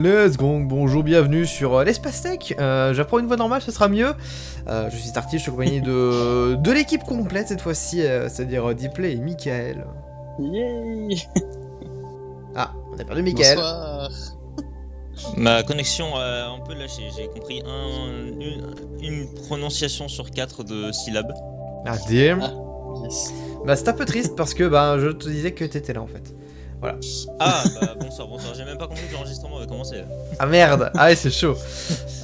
Let's 0.00 0.38
go, 0.38 0.58
bonjour, 0.62 1.02
bienvenue 1.02 1.44
sur 1.44 1.76
euh, 1.76 1.84
l'espace 1.84 2.22
tech. 2.22 2.54
Euh, 2.58 2.94
J'apprends 2.94 3.18
une 3.18 3.26
voix 3.26 3.36
normale, 3.36 3.60
ce 3.60 3.70
sera 3.70 3.86
mieux. 3.86 4.14
Euh, 4.66 4.88
je 4.88 4.96
suis 4.96 5.10
Starty, 5.10 5.36
je 5.36 5.42
suis 5.42 5.50
accompagné 5.50 5.82
de, 5.82 6.54
de 6.58 6.72
l'équipe 6.72 7.02
complète 7.04 7.48
cette 7.48 7.60
fois-ci, 7.60 8.00
euh, 8.00 8.26
c'est-à-dire 8.30 8.74
Diplay 8.74 9.12
et 9.12 9.16
Michael. 9.16 9.86
Yay 10.38 11.16
Ah, 12.56 12.72
on 12.90 12.98
a 12.98 13.04
perdu 13.04 13.22
Michael. 13.22 13.56
Bonsoir 13.56 14.10
Ma 15.36 15.62
connexion 15.62 16.16
a 16.16 16.46
un 16.46 16.60
peu 16.60 16.72
lâché, 16.72 17.02
j'ai 17.14 17.26
compris 17.28 17.62
un, 17.66 18.40
une, 18.40 18.74
une 19.02 19.34
prononciation 19.46 20.08
sur 20.08 20.30
quatre 20.30 20.64
de 20.64 20.92
syllabes. 20.92 21.34
Ah, 21.84 21.96
damn. 22.08 22.40
Ah. 22.40 22.54
Yes. 23.04 23.34
Bah, 23.66 23.76
c'est 23.76 23.88
un 23.88 23.92
peu 23.92 24.06
triste 24.06 24.34
parce 24.34 24.54
que 24.54 24.64
bah, 24.64 24.96
je 24.98 25.08
te 25.08 25.28
disais 25.28 25.52
que 25.52 25.66
t'étais 25.66 25.92
là 25.92 26.00
en 26.00 26.06
fait. 26.06 26.34
Ah 26.82 27.62
bah 27.80 27.94
bonsoir, 28.00 28.26
bonsoir, 28.28 28.54
j'ai 28.56 28.64
même 28.64 28.78
pas 28.78 28.86
compris 28.86 29.06
que 29.08 29.12
l'enregistrement 29.14 29.58
avait 29.58 29.66
commencé. 29.66 29.96
Ah 30.38 30.46
merde, 30.46 30.90
ah 30.96 31.06
ouais, 31.06 31.16
c'est 31.16 31.30
chaud. 31.30 31.54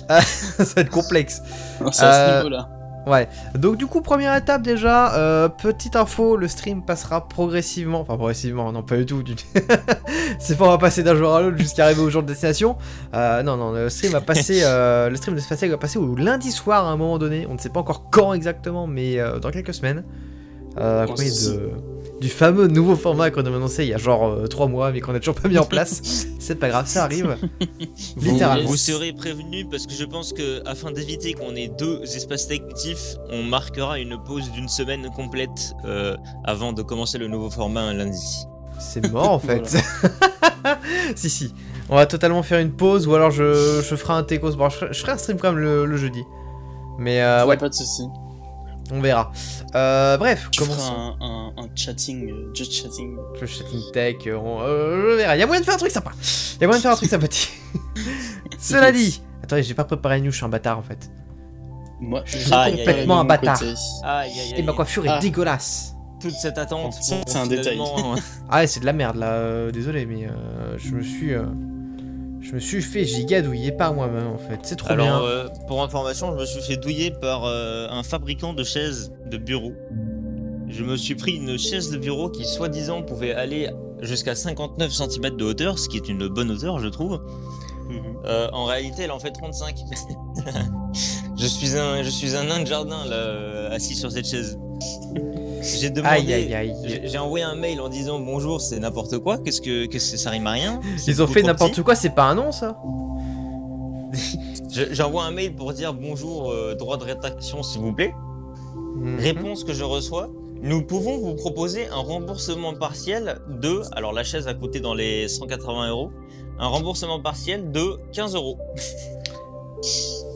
Ah, 0.08 0.20
ça 0.22 0.62
va 0.76 0.82
être 0.82 0.90
complexe. 0.90 1.42
Non, 1.80 1.90
C'est 1.90 2.04
à 2.04 2.12
ce 2.12 2.18
Euh, 2.18 2.36
niveau-là. 2.44 2.68
Ouais, 3.08 3.28
donc 3.56 3.76
du 3.76 3.86
coup, 3.86 4.00
première 4.02 4.34
étape 4.36 4.62
déjà, 4.62 5.14
euh, 5.16 5.48
petite 5.48 5.96
info, 5.96 6.36
le 6.36 6.46
stream 6.46 6.84
passera 6.84 7.26
progressivement, 7.28 8.00
enfin 8.00 8.16
progressivement, 8.16 8.70
non 8.72 8.82
pas 8.84 8.96
du 8.98 9.06
tout, 9.06 9.22
du- 9.24 9.34
c'est 10.38 10.56
pas 10.56 10.64
on 10.66 10.70
va 10.70 10.78
passer 10.78 11.02
d'un 11.02 11.14
jour 11.16 11.34
à 11.34 11.40
l'autre 11.42 11.58
jusqu'à 11.58 11.84
arriver 11.86 12.02
au 12.02 12.10
jour 12.10 12.22
de 12.22 12.28
destination, 12.28 12.76
Euh, 13.14 13.42
non, 13.42 13.56
non, 13.56 13.72
le 13.72 13.88
stream 13.90 14.12
va 14.12 14.20
passer, 14.20 14.60
euh, 14.64 15.08
le 15.10 15.16
stream 15.16 15.34
de 15.36 15.40
Space 15.40 15.58
Tech 15.60 15.70
va 15.70 15.76
passer 15.78 15.98
au 15.98 16.14
lundi 16.16 16.50
soir 16.52 16.84
à 16.86 16.90
un 16.90 16.96
moment 16.96 17.18
donné, 17.18 17.46
on 17.50 17.54
ne 17.54 17.58
sait 17.58 17.68
pas 17.70 17.80
encore 17.80 18.10
quand 18.10 18.32
exactement, 18.32 18.86
mais 18.86 19.18
euh, 19.18 19.38
dans 19.40 19.50
quelques 19.50 19.74
semaines, 19.74 20.04
euh, 20.78 21.02
accompagné 21.04 21.30
de, 21.30 21.70
du 22.20 22.28
fameux 22.28 22.66
nouveau 22.66 22.96
format 22.96 23.30
qu'on 23.30 23.44
avait 23.44 23.56
annoncé 23.56 23.84
il 23.84 23.90
y 23.90 23.94
a 23.94 23.98
genre 23.98 24.48
3 24.48 24.68
mois, 24.68 24.90
mais 24.92 25.00
qu'on 25.00 25.14
a 25.14 25.18
toujours 25.18 25.34
pas 25.34 25.48
mis 25.48 25.58
en 25.58 25.64
place, 25.64 26.26
c'est 26.38 26.54
pas 26.56 26.68
grave, 26.68 26.86
ça 26.86 27.04
arrive, 27.04 27.36
littéralement. 28.16 28.68
Vous 28.68 28.76
serez 28.76 29.12
prévenus 29.12 29.66
parce 29.70 29.86
que 29.86 29.94
je 29.94 30.04
pense 30.04 30.32
que 30.32 30.66
afin 30.66 30.92
d'éviter 30.92 31.34
qu'on 31.34 31.54
ait 31.54 31.68
deux 31.68 32.02
espaces 32.02 32.50
actifs, 32.50 33.16
on 33.30 33.42
marquera 33.42 33.98
une 33.98 34.16
pause 34.24 34.50
d'une 34.52 34.68
semaine 34.68 35.08
complète 35.14 35.74
euh, 35.84 36.16
avant 36.44 36.72
de 36.72 36.82
commencer 36.82 37.18
le 37.18 37.28
nouveau 37.28 37.50
format 37.50 37.82
un 37.82 37.94
lundi. 37.94 38.46
C'est 38.78 39.10
mort 39.10 39.32
en 39.32 39.38
fait. 39.38 39.66
si, 41.16 41.30
si. 41.30 41.54
On 41.88 41.94
va 41.96 42.06
totalement 42.06 42.42
faire 42.42 42.60
une 42.60 42.72
pause 42.72 43.06
ou 43.06 43.14
alors 43.14 43.30
je, 43.30 43.80
je 43.88 43.96
ferai 43.96 44.14
un 44.14 44.22
Tecos. 44.22 44.56
Bon, 44.56 44.68
je 44.68 44.76
ferai, 44.76 44.92
je 44.92 45.00
ferai 45.00 45.12
un 45.12 45.18
stream 45.18 45.38
quand 45.38 45.52
même 45.52 45.60
le, 45.60 45.86
le 45.86 45.96
jeudi. 45.96 46.22
Mais 46.98 47.22
euh, 47.22 47.46
ouais, 47.46 47.56
Pas 47.56 47.68
de 47.68 47.74
soucis. 47.74 48.08
On 48.92 49.00
verra. 49.00 49.32
Euh, 49.74 50.16
bref, 50.18 50.48
Tu 50.50 50.60
feras 50.62 50.74
commençons. 50.74 51.16
un, 51.20 51.52
un, 51.56 51.64
un 51.64 51.68
chatting, 51.74 52.30
euh, 52.30 52.50
just 52.54 52.72
chatting. 52.72 53.16
Le 53.40 53.46
chatting 53.46 53.80
tech, 53.92 54.16
euh, 54.26 54.36
on, 54.36 54.60
euh, 54.60 55.10
je 55.12 55.16
verrai. 55.16 55.38
Y'a 55.38 55.46
moyen 55.46 55.60
de 55.60 55.64
faire 55.66 55.74
un 55.74 55.78
truc 55.78 55.90
sympa. 55.90 56.12
Y'a 56.60 56.66
moyen 56.66 56.78
de 56.78 56.82
faire 56.82 56.92
un 56.92 56.96
truc 56.96 57.08
sympathique. 57.10 57.52
Cela 58.58 58.92
dit. 58.92 59.22
Attendez, 59.42 59.62
j'ai 59.62 59.74
pas 59.74 59.84
préparé 59.84 60.18
une 60.18 60.24
news, 60.24 60.30
je 60.32 60.36
suis 60.36 60.44
un 60.44 60.48
bâtard 60.48 60.78
en 60.78 60.82
fait. 60.82 61.10
Moi, 62.00 62.22
Je 62.26 62.38
suis 62.38 62.50
complètement 62.50 63.16
de 63.16 63.20
un 63.20 63.24
bâtard. 63.24 63.58
côté. 63.58 63.72
Aïe 64.04 64.30
aïe 64.40 64.54
Et 64.56 64.62
ma 64.62 64.72
coiffure 64.72 65.06
est 65.06 65.10
Ah. 65.10 65.18
dégueulasse. 65.18 65.92
Toute 66.20 66.32
cette 66.34 66.58
attente. 66.58 66.94
C'est 67.00 67.36
un 67.36 67.46
détail. 67.46 67.78
Ah 68.50 68.58
ouais, 68.58 68.66
c'est 68.66 68.80
de 68.80 68.86
la 68.86 68.92
merde 68.92 69.16
là. 69.16 69.70
désolé, 69.70 70.06
mais 70.06 70.26
euh, 70.26 70.76
je 70.78 70.94
me 70.94 71.02
suis. 71.02 71.32
Je 72.40 72.52
me 72.52 72.60
suis 72.60 72.82
fait 72.82 73.04
gigadouiller 73.04 73.72
par 73.72 73.94
moi-même 73.94 74.26
en 74.28 74.38
fait. 74.38 74.58
C'est 74.62 74.76
trop 74.76 74.94
bien. 74.94 75.04
Alors, 75.04 75.24
euh, 75.24 75.48
pour 75.66 75.82
information, 75.82 76.32
je 76.32 76.40
me 76.40 76.46
suis 76.46 76.62
fait 76.62 76.76
douiller 76.76 77.10
par 77.10 77.44
euh, 77.44 77.88
un 77.90 78.02
fabricant 78.02 78.52
de 78.52 78.64
chaises 78.64 79.12
de 79.26 79.36
bureau. 79.36 79.72
Je 80.68 80.82
me 80.84 80.96
suis 80.96 81.14
pris 81.14 81.36
une 81.36 81.58
chaise 81.58 81.90
de 81.90 81.98
bureau 81.98 82.28
qui, 82.28 82.44
soi-disant, 82.44 83.02
pouvait 83.02 83.32
aller 83.32 83.70
jusqu'à 84.02 84.34
59 84.34 84.92
cm 84.92 85.36
de 85.36 85.44
hauteur, 85.44 85.78
ce 85.78 85.88
qui 85.88 85.96
est 85.96 86.08
une 86.08 86.28
bonne 86.28 86.50
hauteur, 86.50 86.78
je 86.80 86.88
trouve. 86.88 87.20
Mhm. 87.88 88.16
Euh, 88.24 88.48
en 88.52 88.64
réalité, 88.64 89.02
elle 89.02 89.12
en 89.12 89.18
fait 89.18 89.30
35. 89.30 89.76
je 91.38 91.46
suis 91.46 91.76
un, 91.76 92.02
je 92.02 92.10
suis 92.10 92.34
un 92.36 92.44
nain 92.44 92.60
de 92.60 92.66
jardin 92.66 93.04
là, 93.06 93.16
euh, 93.16 93.70
assis 93.74 93.94
sur 93.94 94.10
cette 94.10 94.26
chaise. 94.26 94.58
J'ai 95.80 95.90
demandé. 95.90 96.14
J'ai 97.04 97.18
envoyé 97.18 97.44
un 97.44 97.54
mail 97.54 97.80
en 97.80 97.88
disant 97.88 98.18
bonjour, 98.20 98.60
c'est 98.60 98.78
n'importe 98.78 99.18
quoi. 99.18 99.38
Qu'est-ce 99.38 99.60
que, 99.60 99.86
qu'est-ce 99.86 100.12
que 100.12 100.16
ça 100.18 100.30
rime 100.30 100.46
à 100.46 100.52
rien? 100.52 100.80
Ils 101.06 101.22
ont 101.22 101.26
fait 101.26 101.42
n'importe 101.42 101.82
quoi, 101.82 101.94
c'est 101.94 102.10
pas 102.14 102.24
un 102.24 102.34
nom 102.34 102.52
ça 102.52 102.76
Je- 104.70 104.92
J'envoie 104.92 105.24
un 105.24 105.30
mail 105.30 105.54
pour 105.54 105.72
dire 105.72 105.94
bonjour, 105.94 106.50
euh, 106.50 106.74
droit 106.74 106.96
de 106.96 107.04
rétraction 107.04 107.62
s'il 107.62 107.80
vous 107.80 107.92
plaît. 107.92 108.14
Mhm. 108.96 109.18
Réponse 109.20 109.64
que 109.64 109.72
je 109.72 109.84
reçois. 109.84 110.28
Nous 110.62 110.82
pouvons 110.82 111.18
vous 111.18 111.34
proposer 111.34 111.86
un 111.88 111.98
remboursement 112.00 112.74
partiel 112.74 113.38
de, 113.60 113.82
alors 113.92 114.12
la 114.12 114.24
chaise 114.24 114.48
a 114.48 114.54
coûté 114.54 114.80
dans 114.80 114.94
les 114.94 115.28
180 115.28 115.90
euros, 115.90 116.10
un 116.58 116.66
remboursement 116.68 117.20
partiel 117.20 117.70
de 117.70 117.98
15 118.12 118.34
euros. 118.34 118.56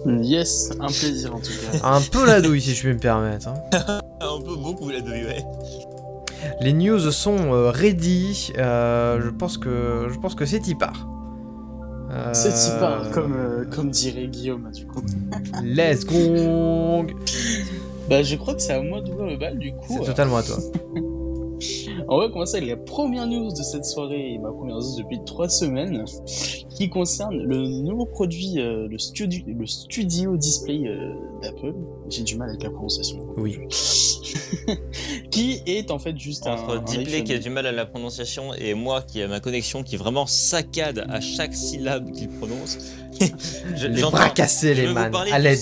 Yes, 0.07 0.71
un 0.81 0.87
plaisir 0.89 1.35
en 1.35 1.39
tout 1.41 1.53
cas. 1.53 1.79
Un 1.87 2.01
peu 2.03 2.27
la 2.27 2.41
douille 2.43 2.61
si 2.61 2.75
je 2.75 2.81
puis 2.81 2.93
me 2.95 2.99
permettre. 2.99 3.49
hein. 3.49 4.00
Beaucoup 4.81 4.93
la. 4.93 5.01
Les 6.63 6.73
news 6.73 6.99
sont 7.11 7.53
euh, 7.53 7.71
ready. 7.71 8.51
euh, 8.57 9.21
je 9.23 9.29
pense 9.29 9.59
que 9.59 10.09
je 10.11 10.19
pense 10.19 10.35
que 10.35 10.47
c'est 10.47 10.67
y 10.67 10.75
part. 10.75 11.07
Euh, 12.11 12.31
C'est 12.33 12.51
si 12.57 12.71
pas, 12.81 13.03
comme, 13.13 13.35
euh, 13.37 13.65
comme 13.67 13.91
dirait 13.91 14.27
Guillaume, 14.27 14.71
du 14.73 14.87
coup. 14.87 15.03
Let's 15.63 16.05
go. 16.05 17.07
Bah, 18.09 18.23
je 18.23 18.35
crois 18.37 18.55
que 18.55 18.63
c'est 18.63 18.73
à 18.73 18.83
moi 18.83 19.01
d'ouvrir 19.01 19.27
le 19.27 19.37
bal, 19.37 19.59
du 19.59 19.73
coup. 19.73 19.85
C'est 19.89 20.01
euh, 20.01 20.05
totalement 20.05 20.39
à 20.39 20.43
toi. 20.43 20.57
On 22.13 22.19
va 22.19 22.29
commencer 22.29 22.57
avec 22.57 22.69
la 22.69 22.77
première 22.77 23.25
news 23.27 23.51
de 23.51 23.63
cette 23.63 23.85
soirée, 23.85 24.33
et 24.35 24.39
ma 24.39 24.51
première 24.51 24.77
news 24.77 24.97
depuis 24.99 25.21
trois 25.25 25.49
semaines, 25.49 26.05
qui 26.77 26.91
concerne 26.91 27.37
le 27.37 27.69
nouveau 27.85 28.05
produit, 28.05 28.59
euh, 28.59 28.89
le, 28.89 28.99
studio, 28.99 29.45
le 29.47 29.65
Studio 29.67 30.37
Display 30.37 30.83
euh, 30.89 31.13
d'Apple. 31.41 31.73
J'ai 32.09 32.25
du 32.25 32.37
mal 32.37 32.49
avec 32.49 32.65
la 32.65 32.71
prononciation. 32.71 33.25
Oui. 33.37 33.59
qui 35.31 35.63
est 35.67 35.91
en 35.93 35.99
fait 36.01 36.17
juste 36.19 36.47
un. 36.49 36.55
Entre 36.55 36.79
un 36.79 36.85
iPhone. 36.87 37.25
qui 37.25 37.33
a 37.33 37.39
du 37.39 37.51
mal 37.51 37.67
à 37.67 37.73
la 37.73 37.87
prononciation 37.87 38.55
et 38.55 38.75
moi 38.75 39.03
qui 39.03 39.23
a 39.23 39.29
ma 39.29 39.39
connexion 39.41 39.83
qui 39.85 39.97
vraiment 39.97 40.27
saccade 40.27 41.05
à 41.09 41.21
chaque 41.21 41.55
syllabe 41.55 42.11
qu'il 42.11 42.29
prononce. 42.29 42.79
Je- 43.77 43.87
Les 43.87 44.03
bras 44.03 44.31
cassés, 44.31 44.75
je 44.75 44.83
les 44.83 44.93
man. 44.93 45.13
À 45.33 45.39
l'aide. 45.39 45.59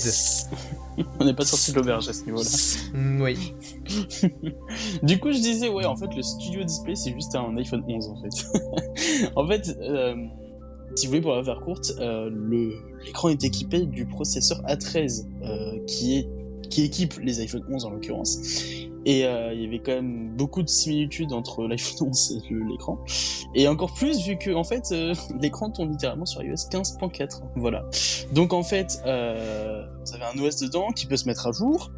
On 1.20 1.24
n'est 1.24 1.34
pas 1.34 1.44
sorti 1.44 1.70
de 1.72 1.76
l'auberge 1.76 2.08
à 2.08 2.12
ce 2.12 2.24
niveau-là. 2.24 2.48
Mm, 2.94 3.22
oui. 3.22 3.54
Du 5.02 5.18
coup, 5.18 5.32
je 5.32 5.38
disais, 5.38 5.68
ouais, 5.68 5.84
en 5.84 5.96
fait, 5.96 6.14
le 6.14 6.22
Studio 6.22 6.64
Display, 6.64 6.94
c'est 6.94 7.12
juste 7.12 7.34
un 7.34 7.56
iPhone 7.56 7.82
11, 7.86 8.08
en 8.08 8.16
fait. 8.22 9.30
en 9.36 9.46
fait, 9.46 9.76
euh, 9.80 10.14
si 10.96 11.06
vous 11.06 11.10
voulez, 11.10 11.20
pour 11.22 11.34
la 11.34 11.44
faire 11.44 11.60
courte, 11.60 11.92
euh, 12.00 12.28
le- 12.32 12.74
l'écran 13.04 13.28
est 13.28 13.44
équipé 13.44 13.86
du 13.86 14.06
processeur 14.06 14.60
A13, 14.66 15.26
euh, 15.42 15.78
qui, 15.86 16.18
est, 16.18 16.28
qui 16.70 16.82
équipe 16.84 17.14
les 17.22 17.40
iPhone 17.40 17.64
11 17.70 17.84
en 17.84 17.90
l'occurrence. 17.90 18.38
Et 19.04 19.24
euh, 19.24 19.54
il 19.54 19.62
y 19.62 19.66
avait 19.66 19.78
quand 19.78 19.92
même 19.94 20.34
beaucoup 20.36 20.62
de 20.62 20.68
similitudes 20.68 21.32
entre 21.32 21.66
l'iPhone 21.66 22.08
11 22.08 22.42
et 22.50 22.54
l'écran. 22.70 22.98
Et 23.54 23.66
encore 23.66 23.94
plus, 23.94 24.26
vu 24.26 24.36
que, 24.36 24.54
en 24.54 24.64
fait, 24.64 24.92
euh, 24.92 25.14
l'écran 25.40 25.70
tourne 25.70 25.90
littéralement 25.90 26.26
sur 26.26 26.42
iOS 26.42 26.54
15.4. 26.70 27.40
Voilà. 27.56 27.84
Donc, 28.32 28.52
en 28.52 28.62
fait, 28.62 29.00
euh, 29.06 29.86
vous 30.04 30.14
avez 30.14 30.24
un 30.24 30.42
OS 30.42 30.56
dedans 30.56 30.88
qui 30.88 31.06
peut 31.06 31.16
se 31.16 31.26
mettre 31.26 31.46
à 31.46 31.52
jour 31.52 31.90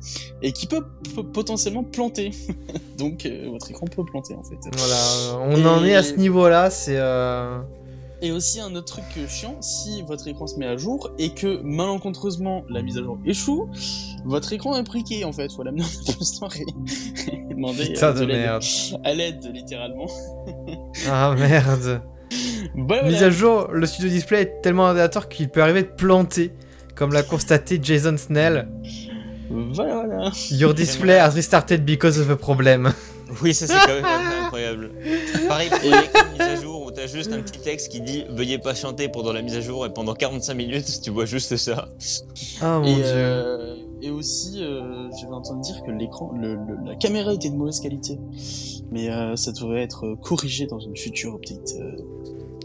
et 0.42 0.52
qui 0.52 0.66
peut 0.66 0.84
potentiellement 1.32 1.84
planter. 1.84 2.30
Donc 2.98 3.24
euh, 3.24 3.48
votre 3.50 3.70
écran 3.70 3.86
peut 3.86 4.04
planter 4.04 4.34
en 4.34 4.42
fait. 4.42 4.58
Voilà. 4.76 5.38
On 5.40 5.64
en 5.64 5.84
est 5.84 5.94
à 5.94 6.02
ce 6.02 6.14
niveau-là. 6.14 6.68
C'est. 6.70 6.98
Et 8.22 8.32
aussi 8.32 8.60
un 8.60 8.74
autre 8.74 8.86
truc 9.02 9.04
chiant, 9.28 9.56
si 9.62 10.02
votre 10.02 10.28
écran 10.28 10.46
se 10.46 10.56
met 10.56 10.66
à 10.66 10.76
jour 10.76 11.10
et 11.18 11.30
que 11.30 11.60
malencontreusement 11.62 12.64
la 12.68 12.82
mise 12.82 12.98
à 12.98 13.02
jour 13.02 13.18
échoue, 13.24 13.68
votre 14.26 14.52
écran 14.52 14.76
est 14.76 14.82
briqué 14.82 15.24
en 15.24 15.32
fait. 15.32 15.50
Faut 15.52 15.62
l'amener 15.62 15.82
en 15.84 15.86
Apple 16.10 16.24
Store 16.24 16.52
et 16.56 16.66
demander 17.54 17.86
Putain 17.86 18.08
euh, 18.08 18.12
de 18.12 18.24
l'aide. 18.26 18.40
merde. 18.40 18.62
à 19.04 19.14
l'aide 19.14 19.50
littéralement. 19.54 20.06
Ah 21.08 21.34
merde. 21.38 22.02
Voilà, 22.76 23.08
Mise 23.08 23.22
à 23.24 23.30
jour, 23.30 23.68
le 23.72 23.84
studio 23.86 24.08
display 24.08 24.42
est 24.42 24.60
tellement 24.62 24.86
aléatoire 24.88 25.28
qu'il 25.28 25.48
peut 25.48 25.60
arriver 25.62 25.82
de 25.82 25.88
planter, 25.88 26.52
comme 26.94 27.12
l'a 27.12 27.24
constaté 27.24 27.80
Jason 27.82 28.16
Snell. 28.16 28.68
Voilà, 29.50 30.04
voilà. 30.06 30.30
Your 30.52 30.72
display 30.74 31.18
has 31.18 31.30
restarted 31.34 31.84
because 31.84 32.20
of 32.20 32.30
a 32.30 32.36
problem. 32.36 32.92
Oui, 33.42 33.52
ça 33.54 33.66
c'est 33.66 33.72
quand 33.74 33.94
même 33.94 34.04
incroyable. 34.44 34.90
Pareil 35.48 35.70
pour 35.70 35.78
Et- 35.82 35.90
l'écran 35.90 36.22
de 36.28 36.32
mise 36.32 36.40
à 36.40 36.62
jour 36.62 36.79
t'as 37.00 37.06
juste 37.06 37.32
un 37.32 37.40
petit 37.42 37.60
texte 37.60 37.90
qui 37.90 38.00
dit 38.00 38.24
veuillez 38.28 38.58
patienter 38.58 39.08
pendant 39.08 39.32
la 39.32 39.42
mise 39.42 39.56
à 39.56 39.60
jour 39.60 39.86
et 39.86 39.92
pendant 39.92 40.14
45 40.14 40.54
minutes 40.54 41.00
tu 41.02 41.10
vois 41.10 41.24
juste 41.24 41.56
ça. 41.56 41.88
Ah 42.60 42.78
mon 42.78 42.84
Et, 42.86 42.94
dieu. 42.94 43.04
euh, 43.06 43.76
et 44.02 44.10
aussi, 44.10 44.62
euh, 44.62 45.08
j'avais 45.20 45.32
entendu 45.34 45.60
dire 45.62 45.82
que 45.82 45.90
l'écran, 45.90 46.32
la 46.86 46.94
caméra 46.96 47.32
était 47.34 47.50
de 47.50 47.54
mauvaise 47.56 47.80
qualité, 47.80 48.18
mais 48.90 49.10
euh, 49.10 49.36
ça 49.36 49.52
devrait 49.52 49.82
être 49.82 50.06
euh, 50.06 50.16
corrigé 50.16 50.66
dans 50.66 50.78
une 50.78 50.96
future 50.96 51.34
update. 51.34 51.74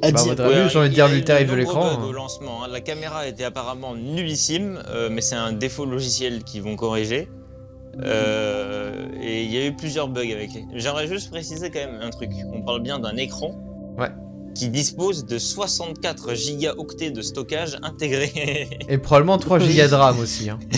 À 0.01 0.11
Bah, 0.11 0.21
dire. 0.23 0.69
j'ai 0.69 0.79
envie 0.79 0.89
de 0.89 0.93
il 0.93 0.95
dire 0.95 1.25
tarif 1.25 1.47
de 1.47 1.55
nombreux 1.55 1.57
l'écran, 1.57 1.85
hein. 1.88 2.05
Au 2.07 2.11
lancement, 2.11 2.63
hein. 2.63 2.67
La 2.71 2.79
caméra 2.81 3.27
était 3.27 3.43
apparemment 3.45 3.95
nullissime, 3.95 4.81
mais 5.11 5.21
c'est 5.21 5.35
un 5.35 5.51
défaut 5.53 5.85
logiciel 5.85 6.43
qu'ils 6.43 6.61
vont 6.63 6.75
corriger. 6.75 7.27
Euh, 8.03 9.05
et 9.21 9.43
il 9.43 9.51
y 9.51 9.57
a 9.57 9.65
eu 9.65 9.73
plusieurs 9.75 10.07
bugs 10.07 10.21
avec. 10.31 10.51
J'aimerais 10.73 11.07
juste 11.07 11.29
préciser 11.31 11.69
quand 11.71 11.79
même 11.79 11.99
un 12.01 12.09
truc. 12.09 12.29
On 12.53 12.61
parle 12.61 12.81
bien 12.81 12.99
d'un 12.99 13.15
écran. 13.17 13.55
Ouais. 13.97 14.09
Qui 14.55 14.69
dispose 14.69 15.25
de 15.25 15.37
64 15.37 16.33
gigaoctets 16.33 17.11
de 17.11 17.21
stockage 17.21 17.77
intégrés. 17.83 18.67
Et 18.89 18.97
probablement 18.97 19.37
3 19.37 19.59
gigas 19.59 19.89
de 19.89 19.95
RAM 19.95 20.19
aussi. 20.19 20.49
Hein. 20.49 20.57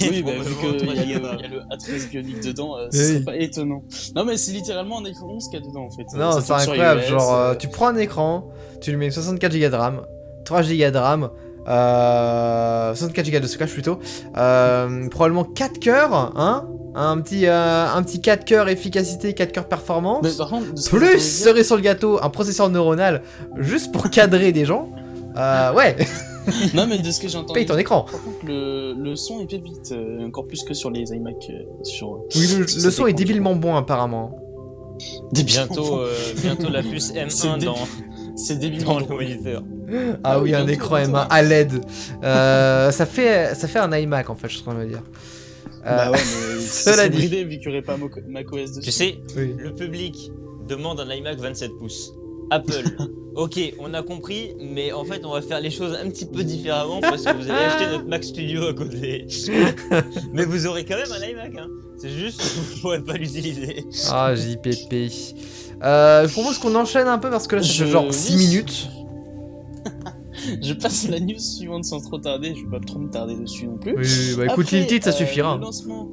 Oui, 0.00 0.22
bah, 0.22 0.32
vu 0.38 0.54
qu'il 0.54 0.76
3 0.76 0.94
y, 0.94 0.98
a 0.98 1.02
gigas 1.04 1.14
le- 1.18 1.20
de 1.20 1.26
RAM. 1.26 1.36
il 1.38 1.42
y 1.42 1.46
a 1.46 1.48
le 1.48 1.60
A13 1.74 2.08
Bionic 2.10 2.40
dedans, 2.44 2.76
euh, 2.76 2.84
Oui. 2.92 2.98
c'est 2.98 3.24
pas 3.24 3.36
étonnant. 3.36 3.82
Non, 4.14 4.24
mais 4.24 4.36
c'est 4.36 4.52
littéralement 4.52 5.00
un 5.00 5.04
iPhone 5.06 5.30
11 5.30 5.48
qu'il 5.48 5.58
y 5.58 5.62
a 5.62 5.66
dedans 5.66 5.86
en 5.86 5.90
fait. 5.90 6.04
Non, 6.16 6.40
c'est 6.40 6.52
incroyable. 6.52 7.00
iOS, 7.00 7.08
Genre, 7.08 7.34
euh, 7.34 7.52
euh, 7.52 7.54
tu 7.56 7.68
prends 7.68 7.88
un 7.88 7.96
écran, 7.96 8.48
tu 8.80 8.90
lui 8.90 8.98
mets 8.98 9.10
64 9.10 9.52
Go 9.58 9.68
de 9.68 9.74
RAM, 9.74 10.02
3 10.44 10.62
Go 10.62 10.68
de 10.68 10.96
RAM, 10.98 11.30
euh, 11.68 12.94
64 12.94 13.30
Go 13.30 13.38
de 13.40 13.46
stockage 13.46 13.72
plutôt, 13.72 13.98
euh, 14.36 15.08
probablement 15.08 15.44
4 15.44 15.78
cœurs, 15.78 16.12
hein 16.36 16.68
un 16.96 17.20
petit, 17.20 17.46
euh, 17.46 17.86
un 17.94 18.02
petit 18.02 18.20
4 18.20 18.44
cœurs 18.44 18.68
efficacité, 18.68 19.34
4 19.34 19.52
cœurs 19.52 19.68
performance. 19.68 20.20
Mais 20.22 20.30
par 20.36 20.48
contre, 20.48 20.72
de 20.72 20.78
ce 20.80 20.90
que 20.90 20.96
Plus 20.96 21.20
cerise 21.20 21.66
sur 21.66 21.76
le 21.76 21.82
gâteau, 21.82 22.18
un 22.22 22.30
processeur 22.30 22.68
neuronal 22.70 23.22
juste 23.58 23.92
pour 23.92 24.08
cadrer 24.10 24.52
des 24.52 24.64
gens. 24.64 24.90
Euh, 25.36 25.72
ouais, 25.74 25.96
Non, 26.74 26.86
mais 26.86 26.98
de 26.98 27.10
ce 27.10 27.20
que 27.20 27.28
j'ai 27.28 27.36
entendu. 27.36 27.52
paye 27.54 27.66
ton 27.66 27.76
écran. 27.76 28.02
Par 28.02 28.22
contre, 28.22 28.46
le, 28.46 28.94
le 28.96 29.16
son 29.16 29.40
est 29.40 29.46
pépite, 29.46 29.92
euh, 29.92 30.26
encore 30.26 30.46
plus 30.46 30.62
que 30.62 30.72
sur 30.74 30.90
les 30.90 31.12
iMac. 31.12 31.34
euh, 31.50 31.64
sur, 31.84 32.20
Oui, 32.34 32.46
le, 32.58 32.90
son 32.90 33.06
est 33.06 33.12
débilement 33.12 33.54
bon 33.56 33.74
apparemment. 33.76 34.38
Bientôt, 35.32 35.98
euh, 36.00 36.14
bientôt 36.40 36.70
la 36.70 36.82
puce 36.82 37.12
C'est 37.12 37.26
M1 37.26 37.62
dans, 37.64 37.74
C'est 38.36 38.58
débilement 38.58 38.98
le 38.98 39.06
moniteur. 39.06 39.62
Ah 39.92 39.94
Ah 40.24 40.38
oui, 40.40 40.50
oui, 40.50 40.54
un 40.54 40.66
écran 40.68 40.96
bientôt. 40.96 41.12
M1 41.12 41.26
à 41.28 41.42
LED. 41.42 41.72
Euh, 42.24 42.90
ça, 42.90 43.04
fait, 43.06 43.54
ça 43.54 43.68
fait 43.68 43.78
un 43.80 43.94
iMac 43.94 44.30
en 44.30 44.34
fait, 44.36 44.48
je 44.48 44.54
suis 44.54 44.62
en 44.62 44.70
train 44.72 44.74
de 44.80 44.84
me 44.86 44.88
dire. 44.88 45.02
Euh, 45.86 45.96
Bah 45.96 46.10
ouais, 46.10 46.18
mais 46.18 46.60
cela 46.66 46.96
c'est 47.04 47.10
dit. 47.10 47.18
bridé 47.18 47.44
vu 47.44 47.58
qu'il 47.58 47.68
n'y 47.68 47.74
aurait 47.78 47.82
pas 47.82 47.96
macOS 48.28 48.72
dessus. 48.72 48.80
Tu 48.80 48.90
sais, 48.92 49.18
oui. 49.36 49.54
le 49.56 49.72
public 49.74 50.30
demande 50.68 51.00
un 51.00 51.08
iMac 51.14 51.38
27 51.38 51.72
pouces. 51.78 52.12
Apple, 52.50 52.84
ok, 53.34 53.58
on 53.80 53.92
a 53.94 54.02
compris, 54.02 54.54
mais 54.60 54.92
en 54.92 55.04
fait, 55.04 55.24
on 55.24 55.32
va 55.32 55.42
faire 55.42 55.60
les 55.60 55.70
choses 55.70 55.96
un 56.00 56.08
petit 56.10 56.26
peu 56.26 56.44
différemment 56.44 57.00
parce 57.00 57.22
que 57.24 57.32
vous 57.36 57.50
allez 57.50 57.64
acheter 57.64 57.86
notre 57.90 58.06
Mac 58.06 58.22
Studio 58.24 58.66
à 58.68 58.74
côté. 58.74 59.26
mais 60.32 60.44
vous 60.44 60.66
aurez 60.66 60.84
quand 60.84 60.96
même 60.96 61.10
un 61.12 61.24
iMac, 61.26 61.56
hein. 61.58 61.68
C'est 61.98 62.10
juste 62.10 62.38
que 62.40 62.44
vous 62.44 62.74
ne 62.76 62.80
pourrez 62.82 63.00
pas 63.02 63.14
l'utiliser. 63.14 63.84
Ah, 64.10 64.34
JPP. 64.34 65.10
Euh, 65.82 66.26
je 66.28 66.32
propose 66.32 66.58
qu'on 66.58 66.74
enchaîne 66.74 67.06
un 67.08 67.18
peu 67.18 67.30
parce 67.30 67.46
que 67.46 67.56
là, 67.56 67.62
ça 67.62 67.72
Je- 67.72 67.84
fait 67.84 67.90
genre 67.90 68.12
6 68.12 68.34
oui. 68.36 68.46
minutes. 68.46 68.88
Je 70.62 70.72
passe 70.74 71.08
la 71.08 71.20
news 71.20 71.38
suivante 71.38 71.84
sans 71.84 72.00
trop 72.00 72.18
tarder, 72.18 72.54
je 72.54 72.64
vais 72.64 72.78
pas 72.78 72.84
trop 72.84 72.98
me 72.98 73.08
tarder 73.08 73.36
dessus 73.36 73.66
non 73.66 73.76
plus. 73.76 73.94
Oui, 73.96 74.04
oui, 74.06 74.34
bah 74.36 74.44
écoute, 74.46 74.66
Après, 74.66 75.00
ça 75.00 75.10
euh, 75.10 75.12
suffira. 75.12 75.56
le 75.56 75.62
lancement. 75.62 76.08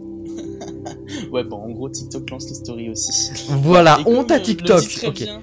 ouais, 1.31 1.43
bon, 1.43 1.57
en 1.57 1.69
gros, 1.69 1.89
TikTok 1.89 2.29
lance 2.29 2.47
les 2.47 2.55
stories 2.55 2.89
aussi. 2.89 3.11
Voilà, 3.49 3.99
honte 4.05 4.31
à 4.31 4.35
euh, 4.35 4.39
TikTok. 4.39 4.83
Ok. 5.07 5.15
bien, 5.15 5.41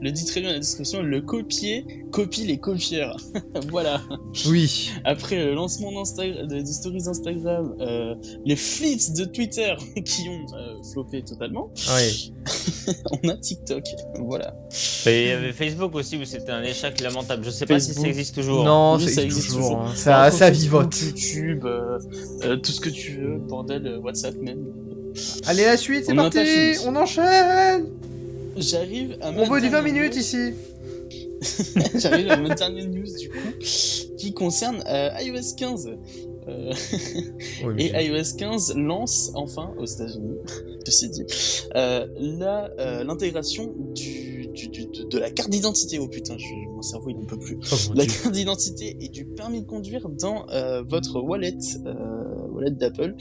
le 0.00 0.10
dit 0.10 0.24
très 0.24 0.40
bien 0.40 0.50
dans 0.50 0.54
la 0.54 0.60
description, 0.60 1.02
le 1.02 1.20
copier 1.20 1.84
copie 2.10 2.44
les 2.44 2.58
copieurs. 2.58 3.16
voilà. 3.70 4.00
Oui. 4.46 4.90
Après 5.04 5.44
le 5.44 5.54
lancement 5.54 5.90
d'Insta- 5.92 6.46
de- 6.46 6.60
des 6.60 6.72
stories 6.72 7.08
Instagram, 7.08 7.74
euh, 7.80 8.14
les 8.44 8.56
flits 8.56 9.12
de 9.16 9.24
Twitter 9.24 9.74
qui 10.04 10.28
ont 10.28 10.46
euh, 10.56 10.76
floppé 10.92 11.22
totalement, 11.22 11.70
Oui. 11.96 12.32
on 13.24 13.28
a 13.28 13.36
TikTok. 13.36 13.84
Voilà. 14.20 14.54
Et 15.06 15.22
il 15.22 15.28
y 15.28 15.30
avait 15.32 15.52
Facebook 15.52 15.94
aussi 15.94 16.16
où 16.16 16.24
c'était 16.24 16.52
un 16.52 16.62
échec 16.62 17.00
lamentable. 17.00 17.44
Je 17.44 17.50
sais 17.50 17.66
pas 17.66 17.80
si 17.80 17.94
ça 17.94 18.06
existe 18.06 18.34
toujours. 18.34 18.64
Non, 18.64 18.96
Oui, 18.96 19.04
ça 19.08 19.14
ça 19.16 19.22
existe 19.22 19.38
existe 19.38 19.46
toujours. 19.56 19.68
toujours. 19.70 19.82
hein. 19.82 19.92
Ça, 19.94 20.26
Entre 20.26 20.36
ça 20.36 20.50
vivote. 20.50 21.00
YouTube, 21.02 21.64
euh, 21.64 21.98
euh, 22.44 22.56
tout 22.56 22.72
ce 22.72 22.80
que 22.80 22.88
tu 22.90 23.12
veux, 23.18 23.38
bordel, 23.38 23.98
WhatsApp 24.02 24.34
même. 24.36 24.64
Allez, 25.46 25.64
la 25.64 25.76
suite, 25.76 26.04
c'est 26.06 26.14
parti. 26.14 26.38
On 26.86 26.96
enchaîne. 26.96 27.86
J'arrive 28.56 29.16
à 29.20 29.30
On 29.30 29.44
veut 29.44 29.60
du 29.60 29.68
20 29.68 29.82
dernière 29.82 29.82
minutes 29.82 30.16
ici. 30.16 30.52
J'arrive 31.98 32.30
à 32.30 32.36
ma 32.36 32.54
dernière 32.54 32.88
news 32.88 33.16
du 33.18 33.28
coup, 33.28 33.58
qui 34.16 34.32
concerne 34.34 34.82
euh, 34.88 35.10
iOS 35.20 35.54
15. 35.56 35.90
Euh, 36.48 36.72
Oui, 37.64 37.90
et 37.94 38.06
iOS 38.06 38.36
15 38.36 38.74
lance 38.76 39.30
enfin 39.34 39.72
aux 39.78 39.84
États-Unis, 39.86 40.36
ceci 40.86 41.08
dit, 41.10 41.24
euh, 41.76 42.06
euh, 42.78 43.04
l'intégration 43.04 43.72
du, 43.94 44.48
du- 44.48 44.68
du- 44.68 44.86
de, 45.10 45.18
la 45.18 45.30
carte 45.30 45.50
d'identité. 45.50 45.98
Oh 46.00 46.08
putain, 46.08 46.36
je, 46.38 46.44
mon 46.74 46.82
cerveau 46.82 47.10
il 47.10 47.16
en 47.16 47.24
peut 47.24 47.38
plus. 47.38 47.58
Oh, 47.72 47.76
mon 47.90 47.94
La 47.94 48.06
carte 48.06 48.32
d'identité 48.32 48.96
et 49.00 49.08
du 49.08 49.24
permis 49.24 49.62
de 49.62 49.66
conduire 49.66 50.08
dans 50.08 50.46
euh, 50.50 50.82
votre 50.82 51.20
wallet, 51.20 51.56
wallet 52.62 52.76
d'Apple. 52.76 53.14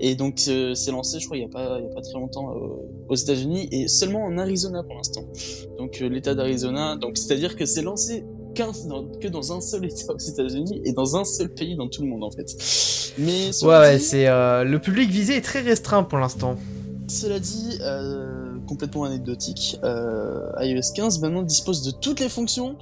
Et 0.00 0.14
donc 0.14 0.40
euh, 0.48 0.74
c'est 0.74 0.90
lancé, 0.90 1.20
je 1.20 1.26
crois, 1.26 1.36
il 1.36 1.42
y 1.42 1.46
a 1.46 1.48
pas, 1.48 1.78
il 1.78 1.84
y 1.84 1.90
a 1.90 1.94
pas 1.94 2.02
très 2.02 2.14
longtemps 2.14 2.50
euh, 2.50 3.06
aux 3.08 3.14
États-Unis 3.14 3.68
et 3.72 3.88
seulement 3.88 4.24
en 4.24 4.38
Arizona 4.38 4.82
pour 4.82 4.94
l'instant. 4.94 5.22
Donc 5.78 6.00
euh, 6.00 6.08
l'État 6.08 6.34
d'Arizona, 6.34 6.96
donc 6.96 7.16
c'est-à-dire 7.16 7.56
que 7.56 7.66
c'est 7.66 7.82
lancé 7.82 8.24
que 9.20 9.28
dans 9.28 9.52
un 9.52 9.60
seul 9.60 9.84
État 9.84 10.12
aux 10.12 10.18
États-Unis 10.18 10.82
et 10.84 10.92
dans 10.92 11.16
un 11.16 11.24
seul 11.24 11.48
pays 11.48 11.76
dans 11.76 11.88
tout 11.88 12.02
le 12.02 12.08
monde 12.08 12.24
en 12.24 12.30
fait. 12.30 12.56
Mais 13.18 13.50
Ouais, 13.62 13.78
ouais, 13.78 13.98
c'est 13.98 14.28
euh, 14.28 14.64
le 14.64 14.78
public 14.78 15.10
visé 15.10 15.36
est 15.36 15.42
très 15.42 15.60
restreint 15.60 16.02
pour 16.02 16.18
l'instant. 16.18 16.56
cela 17.08 17.38
dit, 17.38 17.78
euh, 17.80 18.56
complètement 18.66 19.04
anecdotique, 19.04 19.78
euh, 19.84 20.50
iOS 20.60 20.92
15 20.94 21.20
maintenant 21.20 21.42
dispose 21.42 21.82
de 21.82 21.90
toutes 21.90 22.20
les 22.20 22.28
fonctions 22.28 22.76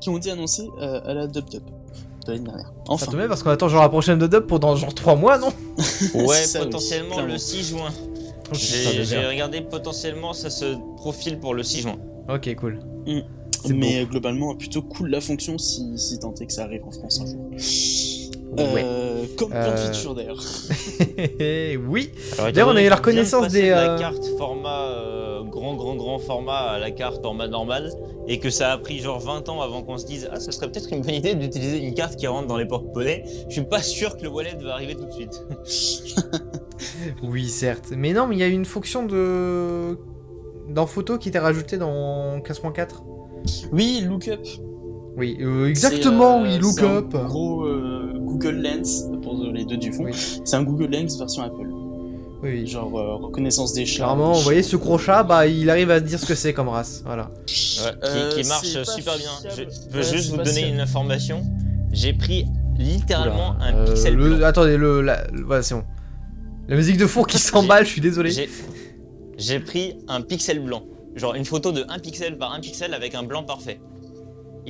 qui 0.00 0.08
ont 0.08 0.16
été 0.16 0.30
annoncées 0.30 0.68
à 0.80 1.14
la 1.14 1.26
DubDub 1.26 1.62
de 2.28 2.32
l'année 2.32 2.44
dernière. 2.44 2.66
Ça 2.66 2.72
Enfin, 2.88 3.06
tombe 3.06 3.16
bien 3.16 3.28
parce 3.28 3.42
qu'on 3.42 3.50
attend 3.50 3.68
genre 3.68 3.82
la 3.82 3.88
prochaine 3.88 4.18
de 4.18 4.26
dub 4.26 4.46
pour 4.46 4.60
dans 4.60 4.76
genre 4.76 4.94
3 4.94 5.16
mois, 5.16 5.38
non? 5.38 5.48
Ouais, 6.14 6.36
ça, 6.44 6.60
potentiellement 6.60 7.20
le 7.22 7.36
6 7.38 7.68
juin. 7.68 7.90
Ça 8.52 9.02
J'ai 9.02 9.26
regardé 9.26 9.60
potentiellement 9.60 10.32
ça 10.32 10.48
se 10.50 10.76
profile 10.96 11.38
pour 11.38 11.54
le 11.54 11.62
6 11.62 11.82
juin. 11.82 11.96
Ok, 12.28 12.54
cool. 12.56 12.80
C'est 13.64 13.72
mais 13.74 14.04
globalement, 14.04 14.54
plutôt 14.54 14.82
cool 14.82 15.10
la 15.10 15.20
fonction 15.20 15.58
si, 15.58 15.98
si 15.98 16.18
tant 16.20 16.32
est 16.34 16.46
que 16.46 16.52
ça 16.52 16.62
arrive 16.64 16.84
en 16.86 16.92
France 16.92 17.20
un 17.20 17.26
jour. 17.26 17.50
Ouais. 18.56 18.82
Euh, 18.84 19.24
comme 19.36 19.50
plein 19.50 19.60
de 19.74 19.78
Euh, 19.78 19.92
features 19.92 20.14
d'ailleurs. 20.14 20.38
oui. 21.88 22.10
Alors, 22.38 22.52
D'ailleurs, 22.52 22.68
on 22.68 22.76
a 22.76 22.82
eu 22.82 22.88
la 22.88 22.96
reconnaissance 22.96 23.48
des, 23.48 23.66
de 23.66 23.70
la 23.70 23.94
euh, 23.94 23.98
carte 23.98 24.24
format 24.38 24.88
euh, 24.88 25.42
grand, 25.44 25.74
grand, 25.74 25.94
grand 25.96 26.18
format 26.18 26.56
à 26.58 26.78
la 26.78 26.90
carte 26.90 27.22
format 27.22 27.46
normal 27.48 27.92
et 28.26 28.38
que 28.38 28.50
ça 28.50 28.72
a 28.72 28.78
pris 28.78 28.98
genre 29.00 29.20
20 29.20 29.48
ans 29.48 29.60
avant 29.60 29.82
qu'on 29.82 29.98
se 29.98 30.06
dise 30.06 30.28
Ah, 30.32 30.40
ça 30.40 30.50
serait 30.52 30.70
peut-être 30.70 30.92
une 30.92 31.02
bonne 31.02 31.14
idée 31.14 31.34
d'utiliser 31.34 31.78
une 31.78 31.94
carte 31.94 32.16
qui 32.16 32.26
rentre 32.26 32.46
dans 32.48 32.56
les 32.56 32.66
porte-monnaies. 32.66 33.24
Je 33.48 33.52
suis 33.54 33.64
pas 33.64 33.82
sûr 33.82 34.16
que 34.16 34.22
le 34.22 34.28
wallet 34.28 34.56
va 34.62 34.72
arriver 34.74 34.94
tout 34.96 35.04
de 35.04 35.12
suite. 35.12 35.42
Oui, 37.22 37.48
certes. 37.48 37.92
Mais 37.96 38.12
non, 38.12 38.26
mais 38.26 38.36
il 38.36 38.38
y 38.38 38.42
a 38.44 38.46
une 38.46 38.64
fonction 38.64 39.04
de. 39.04 39.98
dans 40.68 40.86
photo 40.86 41.18
qui 41.18 41.28
était 41.28 41.38
rajoutée 41.38 41.76
dans 41.76 42.38
15.4. 42.38 42.88
Oui, 43.72 44.02
Lookup. 44.06 44.40
Oui, 45.16 45.36
euh, 45.40 45.66
exactement, 45.68 46.40
euh, 46.40 46.42
oui, 46.44 46.58
Lookup. 46.58 47.08
gros 47.26 47.64
euh, 47.64 48.12
Google 48.38 48.62
Lens 48.62 49.04
pour 49.22 49.42
les 49.52 49.64
deux 49.64 49.76
du 49.76 49.92
fond. 49.92 50.04
Oui. 50.04 50.12
C'est 50.44 50.56
un 50.56 50.62
Google 50.62 50.86
Lens 50.92 51.18
version 51.18 51.42
Apple. 51.42 51.66
Oui, 52.42 52.50
oui. 52.50 52.66
Genre 52.66 52.96
euh, 52.98 53.16
reconnaissance 53.16 53.72
des 53.72 53.84
chats. 53.84 54.04
Clairement, 54.04 54.32
vous 54.32 54.42
voyez, 54.42 54.62
ce 54.62 54.76
gros 54.76 54.96
chat, 54.98 55.24
bah, 55.24 55.46
il 55.46 55.68
arrive 55.70 55.90
à 55.90 55.98
dire 56.00 56.20
ce 56.20 56.26
que 56.26 56.34
c'est 56.36 56.52
comme 56.52 56.68
race. 56.68 57.02
Voilà. 57.04 57.24
Ouais, 57.24 57.30
qui- 57.46 57.80
Euh, 58.04 58.30
qui, 58.40 58.48
marche 58.48 58.66
super 58.84 59.16
bien. 59.16 59.30
Je 59.56 59.62
peux 59.90 59.98
Ouais, 59.98 60.02
juste 60.04 60.30
vous 60.30 60.36
donner 60.36 60.52
fiable. 60.52 60.74
une 60.74 60.80
information. 60.80 61.42
J'ai 61.92 62.12
pris 62.12 62.46
littéralement 62.78 63.56
Oula, 63.56 63.64
un 63.64 63.74
euh, 63.74 63.84
pixel 63.86 64.14
le- 64.14 64.36
blanc. 64.36 64.46
Attendez, 64.46 64.76
le. 64.76 65.00
La... 65.02 65.26
le- 65.32 65.42
Voilà, 65.44 65.62
c'est 65.62 65.74
bon. 65.74 65.82
La 66.68 66.76
musique 66.76 66.96
de 66.98 67.06
four 67.06 67.26
qui 67.26 67.38
s'emballe, 67.38 67.84
je 67.86 67.90
suis 67.90 68.00
désolé. 68.00 68.30
J'ai- 68.30 68.48
J'ai 69.36 69.58
pris 69.60 69.94
un 70.06 70.20
pixel 70.20 70.60
blanc. 70.60 70.82
Genre 71.16 71.34
une 71.34 71.44
photo 71.44 71.72
de 71.72 71.84
1 71.88 71.98
pixel 71.98 72.38
par 72.38 72.52
1 72.52 72.60
pixel 72.60 72.94
avec 72.94 73.14
un 73.16 73.22
blanc 73.24 73.42
parfait. 73.42 73.80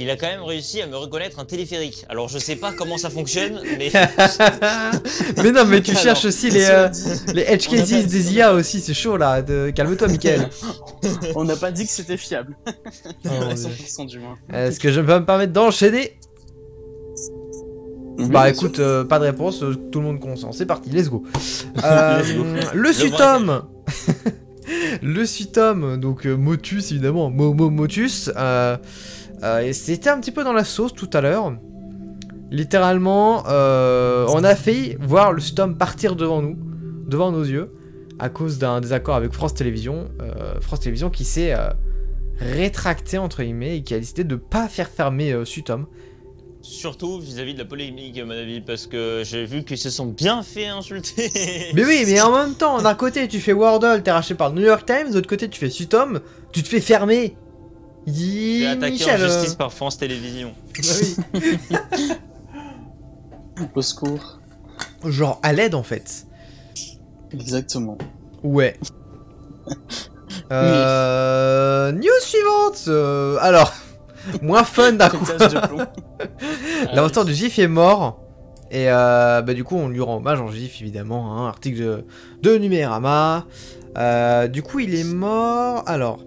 Il 0.00 0.08
a 0.10 0.16
quand 0.16 0.28
même 0.28 0.44
réussi 0.44 0.80
à 0.80 0.86
me 0.86 0.96
reconnaître 0.96 1.40
un 1.40 1.44
téléphérique. 1.44 2.04
Alors 2.08 2.28
je 2.28 2.38
sais 2.38 2.54
pas 2.54 2.72
comment 2.72 2.98
ça 2.98 3.10
fonctionne, 3.10 3.60
mais 3.78 3.90
mais 5.42 5.50
non, 5.50 5.64
mais 5.66 5.80
tu 5.82 5.90
Alors, 5.90 6.02
cherches 6.04 6.24
aussi 6.24 6.50
les, 6.50 6.66
euh, 6.70 6.88
les 7.34 7.42
edge 7.42 7.68
cases 7.68 7.88
des 8.06 8.34
IA 8.34 8.54
aussi, 8.54 8.80
c'est 8.80 8.94
chaud 8.94 9.16
là. 9.16 9.42
De... 9.42 9.70
Calme-toi, 9.74 10.06
Michael. 10.06 10.48
On 11.34 11.42
n'a 11.42 11.56
pas 11.56 11.72
dit 11.72 11.84
que 11.84 11.90
c'était 11.90 12.16
fiable. 12.16 12.56
Oh, 12.66 13.28
à 13.28 13.30
mon 13.40 13.54
Dieu. 13.54 13.68
100% 13.70 14.06
du 14.06 14.20
moins. 14.20 14.36
Est-ce 14.52 14.78
que 14.78 14.92
je 14.92 15.00
peux 15.00 15.18
me 15.18 15.24
permettre 15.24 15.52
d'enchaîner? 15.52 16.16
Oui, 18.18 18.28
Bah 18.28 18.48
écoute, 18.50 18.78
euh, 18.78 19.04
pas 19.04 19.18
de 19.18 19.24
réponse, 19.24 19.64
euh, 19.64 19.74
tout 19.90 19.98
le 19.98 20.06
monde 20.06 20.20
consent. 20.20 20.52
C'est 20.52 20.66
parti, 20.66 20.90
let's 20.90 21.08
go. 21.08 21.24
Euh, 21.84 22.18
Let's 22.22 22.34
go. 22.34 22.44
le 22.74 22.92
Sutom 22.92 23.62
Le 25.02 25.26
Sutom, 25.26 25.96
donc 26.00 26.26
euh, 26.26 26.36
Motus 26.36 26.92
évidemment, 26.92 27.30
Momo 27.30 27.70
Motus, 27.70 28.30
euh, 29.42 29.60
et 29.60 29.72
c'était 29.72 30.10
un 30.10 30.20
petit 30.20 30.32
peu 30.32 30.44
dans 30.44 30.52
la 30.52 30.64
sauce 30.64 30.94
tout 30.94 31.10
à 31.12 31.20
l'heure. 31.20 31.52
Littéralement, 32.50 33.44
euh, 33.48 34.26
on 34.30 34.42
a 34.42 34.54
failli 34.54 34.96
voir 35.00 35.32
le 35.32 35.40
Sutom 35.40 35.76
partir 35.76 36.16
devant 36.16 36.40
nous, 36.42 36.56
devant 37.06 37.30
nos 37.30 37.44
yeux, 37.44 37.74
à 38.18 38.30
cause 38.30 38.58
d'un 38.58 38.80
désaccord 38.80 39.16
avec 39.16 39.32
France 39.32 39.54
Télévisions. 39.54 40.08
euh, 40.22 40.60
France 40.60 40.80
Télévisions 40.80 41.10
qui 41.10 41.24
s'est 41.24 41.54
rétracté 42.38 43.18
entre 43.18 43.42
guillemets 43.42 43.76
et 43.76 43.82
qui 43.82 43.94
a 43.94 43.98
décidé 43.98 44.24
de 44.24 44.36
pas 44.36 44.68
faire 44.68 44.88
fermer 44.88 45.44
Sutom. 45.44 45.86
surtout 46.62 47.20
vis-à-vis 47.20 47.54
de 47.54 47.58
la 47.58 47.64
polémique 47.64 48.18
à 48.18 48.24
mon 48.24 48.30
avis, 48.32 48.60
parce 48.60 48.86
que 48.86 49.22
j'ai 49.24 49.44
vu 49.44 49.62
qu'ils 49.64 49.78
se 49.78 49.90
sont 49.90 50.06
bien 50.06 50.42
fait 50.42 50.66
insulter. 50.66 51.30
Mais 51.74 51.84
oui, 51.84 52.04
mais 52.06 52.20
en 52.20 52.32
même 52.32 52.54
temps, 52.54 52.80
d'un 52.80 52.94
côté 52.94 53.28
tu 53.28 53.40
fais 53.40 53.52
Wordle, 53.52 54.02
t'es 54.02 54.10
racheté 54.10 54.34
par 54.34 54.50
le 54.50 54.60
New 54.60 54.66
York 54.66 54.86
Times, 54.86 55.10
de 55.10 55.14
l'autre 55.14 55.28
côté 55.28 55.48
tu 55.48 55.58
fais 55.60 55.70
Sutom, 55.70 56.20
tu 56.52 56.62
te 56.62 56.68
fais 56.68 56.80
fermer. 56.80 57.36
Attaquer 58.06 58.90
Michel. 58.92 59.22
en 59.22 59.28
justice 59.28 59.54
par 59.54 59.72
France 59.72 59.98
Télévisions. 59.98 60.52
bah 61.70 61.78
oui. 61.96 62.12
Au 63.74 63.82
secours. 63.82 64.38
Genre 65.04 65.40
à 65.42 65.52
l'aide 65.52 65.74
en 65.74 65.82
fait. 65.82 66.26
Exactement. 67.32 67.98
Ouais. 68.42 68.76
Euh, 70.50 71.92
News 71.92 72.08
suivante. 72.22 72.84
euh, 72.88 73.36
alors, 73.42 73.70
moins 74.40 74.64
fun 74.64 74.92
d'un 74.92 75.10
coup. 75.10 75.26
L'inventeur 76.94 77.26
du 77.26 77.34
GIF 77.34 77.58
est 77.58 77.68
mort. 77.68 78.20
Et 78.70 78.90
euh, 78.90 79.42
bah, 79.42 79.52
du 79.52 79.64
coup, 79.64 79.76
on 79.76 79.88
lui 79.88 80.00
rend 80.00 80.16
hommage 80.16 80.40
en 80.40 80.50
GIF, 80.50 80.80
évidemment. 80.80 81.36
Hein, 81.36 81.48
article 81.48 81.78
de, 81.78 82.04
de 82.42 82.56
Numérama. 82.56 83.44
Euh, 83.98 84.48
du 84.48 84.62
coup, 84.62 84.78
il 84.78 84.94
est 84.94 85.04
mort. 85.04 85.82
Alors, 85.86 86.20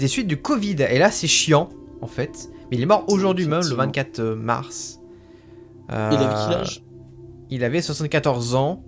des 0.00 0.08
suites 0.08 0.26
du 0.26 0.36
Covid. 0.40 0.76
Et 0.90 0.98
là, 0.98 1.10
c'est 1.10 1.26
chiant, 1.28 1.68
en 2.00 2.06
fait. 2.06 2.48
Mais 2.70 2.76
il 2.76 2.82
est 2.82 2.86
mort 2.86 3.04
aujourd'hui 3.08 3.44
même, 3.46 3.60
le 3.60 3.72
Effectivement. 3.72 3.84
24 3.84 4.20
mars. 4.34 5.00
Il 5.88 5.94
avait 5.94 6.16
quel 6.16 6.26
Euh, 6.56 6.60
âge? 6.60 6.82
Il 7.50 7.64
avait 7.64 7.82
74 7.82 8.54
ans. 8.54 8.82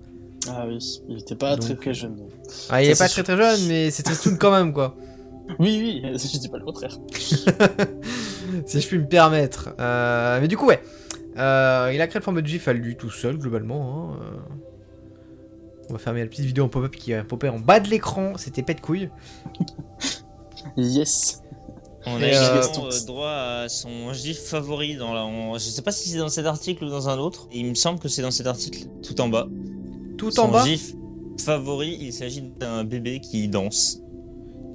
Ah 0.48 0.64
oui, 0.68 0.78
il 1.08 1.18
était 1.20 1.34
pas 1.36 1.56
très 1.56 1.70
Donc, 1.70 1.80
très 1.80 1.94
jeune. 1.94 2.16
Ah, 2.70 2.82
il 2.82 2.90
est 2.90 2.98
pas 2.98 3.06
c'est 3.08 3.22
très 3.22 3.36
très 3.36 3.36
jeune, 3.36 3.68
mais 3.68 3.90
c'était 3.90 4.14
tout 4.14 4.36
quand 4.38 4.50
même, 4.52 4.72
quoi. 4.72 4.96
Oui, 5.58 6.00
oui, 6.04 6.12
je 6.18 6.38
dis 6.38 6.48
pas 6.48 6.58
le 6.58 6.64
contraire. 6.64 6.96
si 8.66 8.80
je 8.80 8.86
puis 8.86 8.98
me 8.98 9.06
permettre. 9.08 9.74
Euh, 9.80 10.38
mais 10.40 10.46
du 10.48 10.56
coup, 10.56 10.66
ouais. 10.66 10.80
Euh, 11.36 11.90
il 11.92 12.00
a 12.00 12.06
créé 12.06 12.20
le 12.20 12.24
format 12.24 12.42
de 12.42 12.46
GIF 12.46 12.68
à 12.68 12.72
lui 12.72 12.96
tout 12.96 13.10
seul, 13.10 13.36
globalement. 13.38 14.12
hein. 14.12 14.16
Euh, 14.22 14.38
On 15.90 15.94
va 15.94 15.98
fermer 15.98 16.20
la 16.20 16.26
petite 16.26 16.44
vidéo 16.44 16.64
en 16.64 16.68
pop-up 16.68 16.94
qui 16.94 17.12
a 17.12 17.24
popé 17.24 17.48
en 17.48 17.58
bas 17.58 17.80
de 17.80 17.88
l'écran. 17.88 18.34
C'était 18.36 18.62
pète 18.62 18.80
couille. 18.80 19.10
Yes. 20.76 21.42
On 22.06 22.16
a 22.16 22.24
euh, 22.24 22.28
également 22.28 22.86
euh, 22.86 23.06
droit 23.06 23.30
à 23.30 23.68
son 23.68 24.12
gif 24.12 24.38
favori 24.40 24.96
dans 24.96 25.12
la. 25.14 25.24
Je 25.58 25.64
sais 25.64 25.82
pas 25.82 25.92
si 25.92 26.08
c'est 26.08 26.18
dans 26.18 26.28
cet 26.28 26.46
article 26.46 26.84
ou 26.84 26.88
dans 26.90 27.08
un 27.08 27.18
autre. 27.18 27.46
Il 27.52 27.66
me 27.66 27.74
semble 27.74 27.98
que 28.00 28.08
c'est 28.08 28.22
dans 28.22 28.30
cet 28.32 28.46
article, 28.48 28.86
tout 29.02 29.20
en 29.20 29.28
bas. 29.28 29.46
Tout 30.18 30.30
son 30.32 30.42
en 30.42 30.48
bas, 30.48 30.64
gif 30.64 30.94
favori, 31.38 31.96
il 32.00 32.12
s'agit 32.12 32.42
d'un 32.42 32.84
bébé 32.84 33.20
qui 33.20 33.46
danse. 33.48 34.00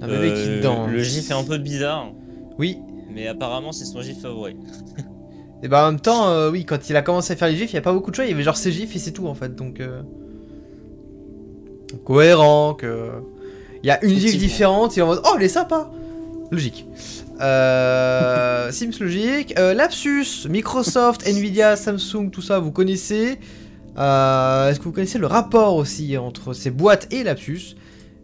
un 0.00 0.06
bébé 0.08 0.30
Euh, 0.30 0.56
qui 0.56 0.62
danse. 0.62 0.90
Le 0.90 1.02
gif 1.02 1.30
est 1.30 1.34
un 1.34 1.44
peu 1.44 1.58
bizarre, 1.58 2.12
Oui. 2.58 2.78
mais 3.12 3.26
apparemment 3.28 3.72
c'est 3.72 3.84
son 3.84 4.00
gif 4.00 4.20
favori. 4.22 4.56
Et 5.62 5.68
bah 5.68 5.86
en 5.86 5.90
même 5.92 6.00
temps, 6.00 6.28
euh, 6.28 6.50
oui, 6.50 6.64
quand 6.64 6.88
il 6.88 6.94
a 6.96 7.02
commencé 7.02 7.32
à 7.32 7.36
faire 7.36 7.48
les 7.48 7.56
gifs, 7.56 7.72
il 7.72 7.74
y 7.74 7.78
a 7.78 7.82
pas 7.82 7.92
beaucoup 7.92 8.10
de 8.10 8.16
choix. 8.16 8.24
Il 8.24 8.30
y 8.30 8.32
avait 8.34 8.42
genre 8.44 8.56
ses 8.56 8.70
gifs 8.72 8.94
et 8.94 8.98
c'est 9.00 9.10
tout 9.12 9.26
en 9.26 9.34
fait. 9.34 9.54
Donc. 9.56 9.80
euh, 9.80 10.02
Cohérent, 12.04 12.74
que. 12.74 13.10
Il 13.82 13.86
y 13.86 13.90
a 13.90 14.02
une 14.04 14.10
Effectivement. 14.12 14.38
différente, 14.40 14.98
et 14.98 15.02
en 15.02 15.06
mode 15.06 15.20
Oh, 15.24 15.34
elle 15.36 15.42
est 15.44 15.48
sympa 15.48 15.90
Logique. 16.50 16.86
Euh, 17.40 18.70
Sims 18.72 18.90
logique. 19.00 19.54
Euh, 19.58 19.74
Lapsus, 19.74 20.48
Microsoft, 20.48 21.22
Nvidia, 21.28 21.76
Samsung, 21.76 22.30
tout 22.30 22.42
ça, 22.42 22.58
vous 22.58 22.72
connaissez. 22.72 23.38
Euh, 23.98 24.70
Est-ce 24.70 24.78
que 24.78 24.84
vous 24.84 24.92
connaissez 24.92 25.18
le 25.18 25.26
rapport 25.26 25.76
aussi 25.76 26.16
entre 26.16 26.52
ces 26.54 26.70
boîtes 26.70 27.12
et 27.12 27.22
Lapsus? 27.22 27.76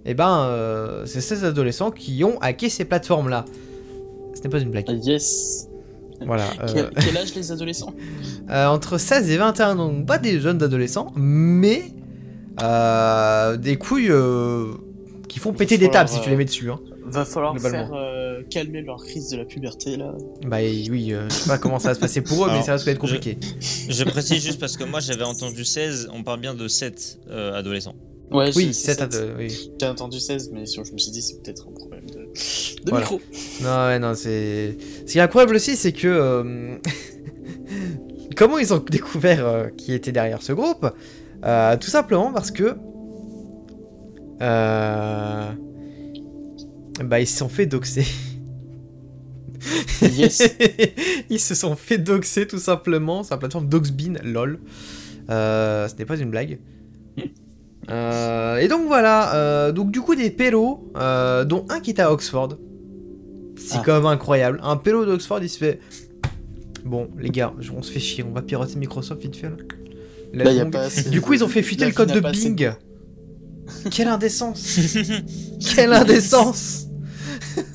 Eh 0.07 0.15
ben, 0.15 0.47
euh, 0.49 1.07
c'est 1.07 1.21
ces 1.21 1.45
adolescents 1.45 1.91
qui 1.91 2.23
ont 2.25 2.39
hacké 2.41 2.69
ces 2.69 2.85
plateformes-là. 2.85 3.45
Ce 4.35 4.43
n'est 4.43 4.49
pas 4.51 4.59
une 4.59 4.71
blague. 4.71 4.89
Yes. 5.05 5.69
Voilà. 6.27 6.45
Quel, 6.73 6.91
quel 6.91 7.17
âge 7.17 7.35
les 7.35 7.53
adolescents? 7.53 7.95
Entre 8.51 8.99
16 8.99 9.31
et 9.31 9.37
21 9.37 9.79
ans, 9.79 9.89
donc 9.89 10.07
pas 10.07 10.19
des 10.19 10.41
jeunes 10.41 10.63
adolescents, 10.63 11.13
mais 11.17 11.93
des 12.59 13.77
couilles 13.77 14.13
qui 15.29 15.39
font 15.39 15.53
péter 15.53 15.79
des 15.79 15.91
tables 15.91 16.09
si 16.09 16.21
tu 16.21 16.31
les 16.31 16.37
mets 16.37 16.45
dessus. 16.45 16.71
Hein. 16.71 16.81
Va 17.07 17.25
falloir 17.25 17.59
faire 17.59 17.91
euh, 17.95 18.43
calmer 18.51 18.83
leur 18.83 19.03
crise 19.05 19.29
de 19.31 19.37
la 19.37 19.45
puberté 19.45 19.97
là. 19.97 20.15
Bah 20.47 20.59
oui, 20.61 21.13
euh, 21.13 21.29
je 21.29 21.35
sais 21.35 21.49
pas 21.49 21.59
comment 21.59 21.79
ça 21.79 21.89
va 21.89 21.95
se 21.95 22.01
passer 22.01 22.21
pour 22.23 22.47
eux, 22.47 22.51
mais 22.53 22.63
ça 22.63 22.73
risque 22.75 22.87
d'être 22.87 22.99
compliqué. 22.99 23.39
Je 23.89 24.05
précise 24.05 24.43
juste 24.43 24.59
parce 24.61 24.77
que 24.77 24.85
moi 24.85 25.01
j'avais 25.01 25.25
entendu 25.25 25.65
16, 25.65 26.09
on 26.13 26.23
parle 26.23 26.41
bien 26.41 26.55
de 26.55 26.67
7 26.69 27.19
euh, 27.31 27.53
adolescents. 27.59 27.95
Ouais, 28.31 28.51
Oui, 28.57 28.67
j'ai- 28.69 28.73
7 28.73 29.13
c'est- 29.13 29.19
à 29.19 29.37
oui. 29.37 29.71
J'ai 29.81 29.87
entendu 29.87 30.19
16, 30.19 30.51
mais 30.53 30.65
sur- 30.67 30.85
je 30.85 30.93
me 30.93 30.99
suis 30.99 31.11
dit 31.13 31.21
c'est 31.21 31.41
peut-être 31.43 31.67
un 31.69 31.73
problème 31.73 32.07
de, 32.11 32.21
de 32.25 32.91
Voilà. 32.91 33.01
micro. 33.05 33.21
Non, 33.63 33.87
ouais, 33.87 33.99
non, 33.99 34.15
c'est. 34.15 34.77
Ce 35.07 35.13
qui 35.13 35.19
est 35.19 35.21
incroyable 35.21 35.55
aussi, 35.57 35.77
c'est 35.77 35.93
que. 35.93 36.09
euh, 36.09 36.77
Comment 38.37 38.59
ils 38.59 38.73
ont 38.75 38.79
découvert 38.91 39.47
euh, 39.47 39.67
qui 39.77 39.93
était 39.93 40.11
derrière 40.13 40.43
ce 40.43 40.53
groupe? 40.53 40.87
Euh, 41.45 41.77
Tout 41.77 41.91
simplement 41.91 42.33
parce 42.33 42.51
que. 42.51 42.75
Euh... 44.43 45.51
Bah, 47.05 47.21
ils 47.21 47.27
se 47.27 47.39
sont 47.39 47.49
fait 47.49 47.67
doxer. 47.67 48.07
Yes. 50.03 50.57
ils 51.31 51.41
se 51.41 51.55
sont 51.55 51.75
fait 51.77 51.99
doxer 51.99 52.47
tout 52.47 52.59
simplement 52.59 53.23
sur 53.23 53.35
la 53.35 53.39
plateforme 53.39 53.69
Doxbin, 53.69 54.15
lol. 54.23 54.61
Euh, 55.31 55.89
ce 55.89 55.95
n'est 55.97 56.05
pas 56.05 56.17
une 56.19 56.31
blague. 56.31 56.59
Euh, 57.91 58.57
et 58.59 58.69
donc 58.69 58.87
voilà, 58.87 59.71
donc 59.73 59.91
du 59.91 60.01
coup 60.01 60.15
des 60.15 60.31
pélos, 60.31 60.91
dont 60.95 61.65
un 61.69 61.81
qui 61.81 61.91
est 61.91 62.01
à 62.01 62.13
Oxford. 62.13 62.57
C'est 63.57 63.77
Ah. 63.79 63.83
quand 63.85 63.95
même 63.95 64.07
incroyable. 64.07 64.61
Un 64.63 64.77
pélo 64.77 65.05
d'Oxford, 65.05 65.41
il 65.43 65.49
se 65.49 65.59
fait. 65.59 65.81
Bon, 66.85 67.09
les 67.19 67.31
gars, 67.31 67.53
on 67.75 67.83
se 67.83 67.91
fait 67.91 68.01
chier, 68.01 68.25
on 68.29 68.33
va 68.33 68.43
pirater 68.43 68.77
Microsoft 68.77 69.23
vite 69.23 69.37
fait 69.37 69.49
là. 69.49 69.57
La 70.35 70.45
Là, 70.45 70.53
y 70.53 70.61
a 70.61 70.65
longue. 70.65 70.73
pas 70.73 70.83
assez 70.83 71.09
Du 71.09 71.21
coup, 71.21 71.33
ils 71.35 71.45
ont 71.45 71.49
fait 71.49 71.63
fuiter 71.63 71.87
le 71.87 71.93
code 71.93 72.13
de 72.13 72.27
assez 72.27 72.51
Bing. 72.51 72.73
Quelle 73.91 74.09
indécence 74.09 74.79
Quelle 75.75 75.93
indécence 75.93 76.87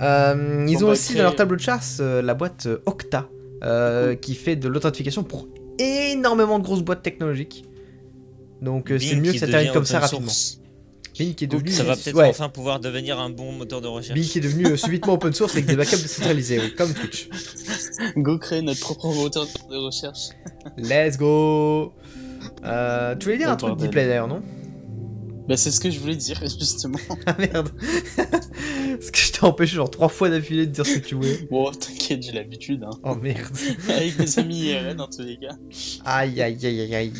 Euh, 0.00 0.64
Ils 0.68 0.76
ont 0.84 0.86
bah, 0.86 0.92
aussi 0.92 1.14
dans 1.14 1.22
leur 1.24 1.34
tableau 1.34 1.56
de 1.56 1.60
chasse 1.60 1.98
euh, 2.00 2.22
la 2.22 2.34
boîte 2.34 2.66
euh, 2.66 2.78
Octa, 2.86 3.28
euh, 3.64 4.14
qui 4.14 4.36
fait 4.36 4.54
de 4.54 4.68
l'authentification 4.68 5.24
pour 5.24 5.48
énormément 5.78 6.60
de 6.60 6.64
grosses 6.64 6.82
boîtes 6.82 7.02
technologiques. 7.02 7.64
Donc 8.62 8.92
euh, 8.92 8.98
c'est 9.00 9.16
mieux 9.16 9.32
que 9.32 9.38
ça 9.38 9.48
termine 9.48 9.72
comme 9.72 9.84
ça 9.84 9.98
rapidement. 9.98 10.28
source. 10.28 10.60
Bing 11.18 11.34
qui 11.34 11.44
est 11.44 11.48
devenu, 11.48 11.72
Ça 11.72 11.82
va 11.82 11.96
peut-être 11.96 12.14
ouais, 12.14 12.28
enfin 12.28 12.48
pouvoir 12.48 12.78
devenir 12.78 13.18
un 13.18 13.28
bon 13.28 13.50
moteur 13.50 13.80
de 13.80 13.88
recherche. 13.88 14.14
Bing 14.16 14.24
qui 14.28 14.38
est 14.38 14.40
devenu 14.40 14.66
euh, 14.66 14.76
subitement 14.76 15.14
open 15.14 15.32
source 15.32 15.54
avec 15.54 15.66
des 15.66 15.74
backups 15.74 16.00
décentralisés, 16.00 16.60
oui, 16.60 16.74
comme 16.76 16.94
Twitch. 16.94 17.28
Go 18.16 18.38
créer 18.38 18.62
notre 18.62 18.78
propre 18.78 19.12
moteur 19.12 19.46
de 19.68 19.76
recherche. 19.76 20.28
Let's 20.76 21.16
go 21.18 21.92
Euh, 22.64 23.14
Tu 23.16 23.24
voulais 23.26 23.38
dire 23.38 23.48
Oh, 23.48 23.52
un 23.52 23.56
truc 23.56 23.70
bordel. 23.70 23.88
Dplay 23.90 24.06
d'ailleurs, 24.06 24.28
non? 24.28 24.42
Bah 25.48 25.56
c'est 25.56 25.70
ce 25.70 25.80
que 25.80 25.90
je 25.90 25.98
voulais 25.98 26.16
dire 26.16 26.38
justement. 26.42 26.98
Ah 27.26 27.34
merde 27.38 27.70
Parce 28.16 29.10
que 29.10 29.18
je 29.18 29.32
t'ai 29.32 29.44
empêché 29.44 29.76
genre 29.76 29.90
trois 29.90 30.08
fois 30.08 30.28
d'affilée 30.28 30.66
de 30.66 30.72
dire 30.72 30.84
ce 30.84 30.98
que 30.98 31.06
tu 31.06 31.14
voulais. 31.14 31.46
Bon, 31.50 31.70
t'inquiète, 31.70 32.22
j'ai 32.22 32.32
l'habitude. 32.32 32.84
Hein. 32.84 32.90
Oh 33.02 33.14
merde 33.14 33.56
Avec 33.88 34.18
mes 34.18 34.38
amis 34.38 34.60
IRL 34.66 34.96
dans 34.96 35.08
tous 35.08 35.22
les 35.22 35.38
cas. 35.38 35.56
Aïe 36.04 36.42
aïe 36.42 36.58
aïe 36.66 36.80
aïe 36.82 36.94
aïe. 36.94 37.12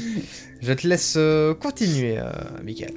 Je 0.61 0.73
te 0.75 0.87
laisse 0.87 1.14
euh, 1.16 1.54
continuer, 1.54 2.18
euh, 2.18 2.30
Michael. 2.62 2.95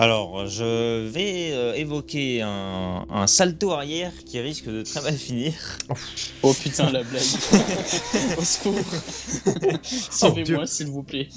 Alors, 0.00 0.46
je 0.46 1.06
vais 1.08 1.52
euh, 1.52 1.74
évoquer 1.74 2.40
un, 2.40 3.04
un 3.10 3.26
salto 3.26 3.72
arrière 3.72 4.12
qui 4.24 4.40
risque 4.40 4.64
de 4.66 4.80
très 4.80 5.02
mal 5.02 5.14
finir. 5.14 5.52
Oh 6.42 6.54
putain 6.54 6.90
la 6.90 7.02
blague. 7.02 7.20
Au 8.38 8.42
secours. 8.42 8.78
Sauvez-moi 9.82 10.66
s'il 10.66 10.86
vous 10.86 11.02
plaît. 11.02 11.28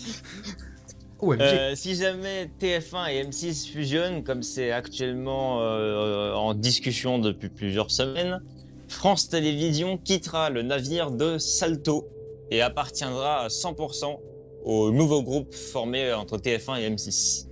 Euh, 1.22 1.76
si 1.76 1.96
jamais 1.96 2.50
TF1 2.62 3.12
et 3.12 3.24
M6 3.26 3.70
fusionnent, 3.70 4.24
comme 4.24 4.44
c'est 4.44 4.72
actuellement 4.72 5.60
euh, 5.60 6.32
en 6.34 6.54
discussion 6.54 7.20
depuis 7.20 7.50
plusieurs 7.50 7.92
semaines, 7.92 8.42
France 8.88 9.28
Télévisions 9.28 9.98
quittera 9.98 10.50
le 10.50 10.62
navire 10.62 11.12
de 11.12 11.38
Salto 11.38 12.08
et 12.50 12.62
appartiendra 12.62 13.42
à 13.42 13.48
100% 13.50 14.20
au 14.64 14.92
nouveau 14.92 15.22
groupe 15.22 15.54
formé 15.54 16.14
entre 16.14 16.38
TF1 16.38 16.80
et 16.80 16.90
M6. 16.90 17.48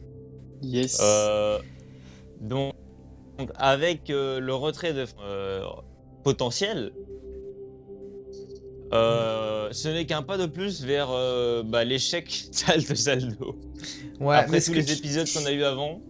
Yes. 0.61 0.99
Euh, 1.01 1.59
donc, 2.39 2.73
donc, 3.37 3.49
avec 3.55 4.09
euh, 4.09 4.39
le 4.39 4.53
retrait 4.53 4.93
de 4.93 5.05
euh, 5.23 5.63
potentiel, 6.23 6.91
euh, 8.93 9.69
ce 9.71 9.87
n'est 9.87 10.05
qu'un 10.05 10.21
pas 10.21 10.37
de 10.37 10.45
plus 10.45 10.83
vers 10.83 11.07
euh, 11.11 11.63
bah, 11.63 11.83
l'échec 11.83 12.47
Salto 12.51 12.93
Saldo. 12.95 13.55
ouais, 14.19 14.35
Après 14.35 14.51
mais 14.51 14.57
tous 14.59 14.65
ce 14.65 14.71
que 14.71 14.75
les 14.77 14.85
tu- 14.85 14.93
épisodes 14.93 15.27
qu'on 15.33 15.45
a 15.45 15.51
eu 15.51 15.63
avant, 15.63 16.01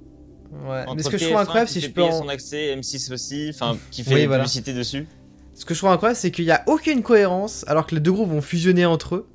Ouais, 0.68 0.84
mais 0.96 1.02
ce 1.02 1.10
que 1.10 1.18
je 1.18 1.24
TF1 1.24 1.28
trouve 1.30 1.40
incroyable, 1.42 1.70
si 1.70 1.80
je 1.80 1.90
peux 1.90 2.04
en- 2.04 2.12
son 2.24 2.28
accès, 2.28 2.76
M6 2.76 3.14
aussi, 3.14 3.48
enfin 3.54 3.78
qui 3.90 4.04
fait 4.04 4.16
Oui, 4.16 4.26
voilà. 4.26 4.44
publicité 4.44 4.74
dessus. 4.74 5.08
Ce 5.54 5.64
que 5.64 5.74
je 5.74 5.80
trouve 5.80 5.92
incroyable, 5.92 6.18
c'est 6.20 6.32
qu'il 6.32 6.44
n'y 6.44 6.52
a 6.52 6.64
aucune 6.68 7.04
cohérence, 7.04 7.64
alors 7.68 7.86
que 7.88 7.96
les 7.96 8.02
deux 8.02 8.12
groupes 8.12 8.30
vont 8.30 8.42
fusionner 8.42 8.86
entre 8.86 9.16
eux. 9.16 9.28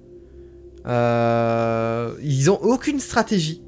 Euh, 0.86 2.14
ils 2.22 2.50
ont 2.50 2.60
aucune 2.62 3.00
stratégie. 3.00 3.62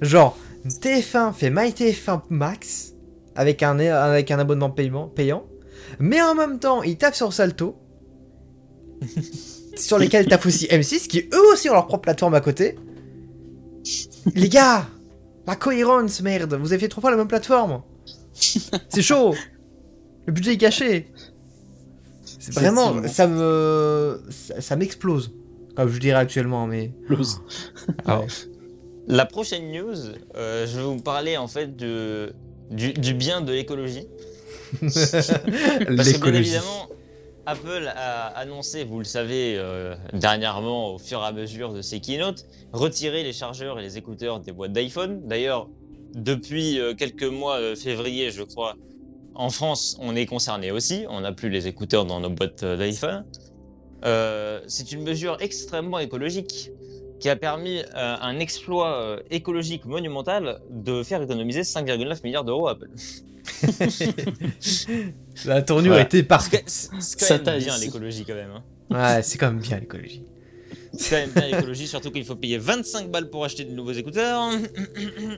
Genre, 0.00 0.38
TF1 0.68 1.32
fait 1.32 1.50
MyTF1 1.50 2.22
Max 2.30 2.94
avec 3.34 3.62
un, 3.62 3.78
avec 3.78 4.30
un 4.30 4.38
abonnement 4.38 4.70
paiement, 4.70 5.08
payant, 5.08 5.46
mais 5.98 6.20
en 6.22 6.34
même 6.34 6.58
temps, 6.58 6.82
ils 6.82 6.96
tapent 6.96 7.14
sur 7.14 7.32
Salto, 7.32 7.76
sur 9.76 9.98
lesquels 9.98 10.26
tapent 10.26 10.46
aussi 10.46 10.66
M6, 10.66 11.06
qui 11.06 11.28
eux 11.32 11.52
aussi 11.52 11.68
ont 11.68 11.74
leur 11.74 11.86
propre 11.86 12.02
plateforme 12.02 12.34
à 12.34 12.40
côté. 12.40 12.76
Les 14.34 14.48
gars, 14.48 14.86
la 15.46 15.54
cohérence, 15.56 16.22
merde, 16.22 16.54
vous 16.54 16.72
avez 16.72 16.80
fait 16.80 16.88
trois 16.88 17.02
fois 17.02 17.10
la 17.10 17.16
même 17.16 17.28
plateforme. 17.28 17.82
C'est 18.34 19.02
chaud. 19.02 19.34
Le 20.26 20.32
budget 20.32 20.54
est 20.54 20.58
caché. 20.58 21.12
C'est 22.24 22.52
vraiment, 22.54 23.06
ça 23.06 23.26
me, 23.26 24.20
ça, 24.30 24.60
ça 24.60 24.76
m'explose, 24.76 25.32
comme 25.76 25.88
je 25.88 25.98
dirais 26.00 26.18
actuellement, 26.18 26.66
mais. 26.66 26.92
Close. 27.06 27.40
Ah 28.04 28.20
ouais. 28.20 28.26
La 29.08 29.24
prochaine 29.24 29.70
news, 29.70 29.94
euh, 30.34 30.66
je 30.66 30.76
vais 30.78 30.82
vous 30.82 31.00
parler 31.00 31.36
en 31.36 31.46
fait 31.46 31.76
de, 31.76 32.32
du, 32.70 32.92
du 32.92 33.14
bien 33.14 33.40
de 33.40 33.52
l'écologie. 33.52 34.08
Parce 34.80 35.20
que 35.20 36.30
bien 36.30 36.34
évidemment, 36.34 36.88
Apple 37.46 37.88
a 37.94 38.26
annoncé, 38.36 38.82
vous 38.82 38.98
le 38.98 39.04
savez, 39.04 39.54
euh, 39.56 39.94
dernièrement, 40.12 40.94
au 40.94 40.98
fur 40.98 41.20
et 41.20 41.24
à 41.24 41.30
mesure 41.30 41.72
de 41.72 41.82
ses 41.82 42.00
keynotes, 42.00 42.46
retirer 42.72 43.22
les 43.22 43.32
chargeurs 43.32 43.78
et 43.78 43.82
les 43.82 43.96
écouteurs 43.96 44.40
des 44.40 44.50
boîtes 44.50 44.72
d'iPhone. 44.72 45.22
D'ailleurs, 45.24 45.68
depuis 46.14 46.80
euh, 46.80 46.94
quelques 46.94 47.22
mois, 47.22 47.76
février, 47.76 48.32
je 48.32 48.42
crois, 48.42 48.74
en 49.36 49.50
France, 49.50 49.96
on 50.00 50.16
est 50.16 50.26
concerné 50.26 50.72
aussi. 50.72 51.04
On 51.08 51.20
n'a 51.20 51.30
plus 51.32 51.48
les 51.48 51.68
écouteurs 51.68 52.06
dans 52.06 52.18
nos 52.18 52.30
boîtes 52.30 52.64
d'iPhone. 52.64 53.24
C'est 54.66 54.90
une 54.90 55.02
mesure 55.02 55.36
extrêmement 55.40 56.00
écologique 56.00 56.72
qui 57.20 57.28
a 57.28 57.36
permis 57.36 57.78
euh, 57.80 58.16
un 58.20 58.38
exploit 58.38 59.00
euh, 59.00 59.20
écologique 59.30 59.84
monumental 59.86 60.60
de 60.70 61.02
faire 61.02 61.22
économiser 61.22 61.62
5,9 61.62 62.20
milliards 62.24 62.44
d'euros 62.44 62.68
à 62.68 62.72
Apple. 62.72 62.88
La 65.44 65.62
tournure 65.62 65.92
Voilà. 65.92 66.04
était 66.04 66.18
C'est 66.18 66.22
parfaite. 66.24 66.88
quand- 66.90 67.00
C'est 67.00 67.44
quand 67.44 67.52
même 67.52 67.62
bien 67.62 67.78
l'écologie 67.78 68.24
quand 68.24 68.34
même. 68.34 68.50
hein. 68.50 68.62
Ouais, 69.16 69.22
c'est 69.22 69.38
quand 69.38 69.48
même 69.50 69.60
bien 69.60 69.78
l'écologie. 69.78 70.22
C'est 70.92 71.10
quand 71.10 71.16
même 71.34 71.48
bien 71.48 71.56
l'écologie, 71.56 71.86
surtout 71.86 72.10
qu'il 72.10 72.24
faut 72.24 72.36
payer 72.36 72.58
25 72.58 73.10
balles 73.10 73.30
pour 73.30 73.44
acheter 73.44 73.64
de 73.64 73.72
nouveaux 73.72 73.92
écouteurs. 73.92 74.50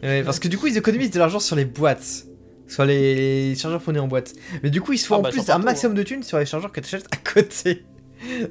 Ouais, 0.03 0.23
parce 0.23 0.39
que 0.39 0.49
du 0.49 0.57
coup, 0.59 0.67
ils 0.69 0.77
économisent 0.77 1.11
de 1.11 1.19
l'argent 1.19 1.41
sur 1.41 1.57
les 1.57 1.65
boîtes. 1.65 2.25
Sur 2.67 2.85
les 2.85 3.55
chargeurs 3.57 3.83
fournis 3.83 3.99
en 3.99 4.09
boîte. 4.09 4.35
Mais 4.63 4.69
du 4.71 4.81
coup, 4.83 4.93
ils 4.93 4.99
se 4.99 5.07
font 5.07 5.17
Ah 5.17 5.19
en 5.19 5.23
bah, 5.23 5.31
plus 5.31 5.41
un 5.41 5.45
partout, 5.45 5.65
maximum 5.65 5.95
de 5.95 6.03
thunes 6.03 6.23
sur 6.23 6.39
les 6.39 6.45
chargeurs 6.45 6.71
que 6.71 6.81
tu 6.81 6.95
achètes 6.95 7.09
à 7.13 7.17
côté. 7.17 7.85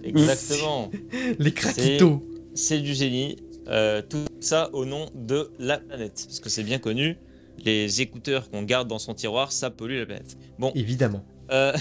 Exactement. 0.04 0.90
Les 1.40 1.54
craquitos. 1.54 2.24
C'est 2.58 2.80
du 2.80 2.94
génie. 2.96 3.38
Euh, 3.68 4.02
tout 4.02 4.26
ça 4.40 4.70
au 4.74 4.86
nom 4.86 5.10
de 5.14 5.52
la 5.60 5.78
planète. 5.78 6.24
Parce 6.26 6.40
que 6.40 6.50
c'est 6.50 6.64
bien 6.64 6.80
connu, 6.80 7.18
les 7.64 8.02
écouteurs 8.02 8.50
qu'on 8.50 8.64
garde 8.64 8.88
dans 8.88 8.98
son 9.00 9.14
tiroir, 9.14 9.52
ça 9.52 9.70
pollue 9.70 9.98
la 10.00 10.06
planète. 10.06 10.38
Bon, 10.58 10.72
Évidemment. 10.74 11.24
Euh, 11.52 11.74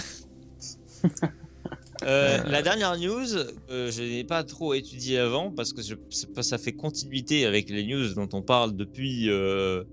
euh, 2.03 2.39
la 2.45 2.63
dernière 2.63 2.97
news, 2.99 3.27
euh, 3.71 3.91
je 3.91 4.03
n'ai 4.03 4.25
pas 4.25 4.45
trop 4.45 4.75
étudié 4.75 5.19
avant 5.19 5.51
parce 5.51 5.73
que 5.73 5.81
je- 5.83 5.95
ça 6.43 6.59
fait 6.59 6.73
continuité 6.73 7.47
avec 7.47 7.71
les 7.71 7.85
news 7.85 8.15
dont 8.15 8.29
on 8.33 8.43
parle 8.43 8.77
depuis 8.77 9.31
euh, 9.31 9.85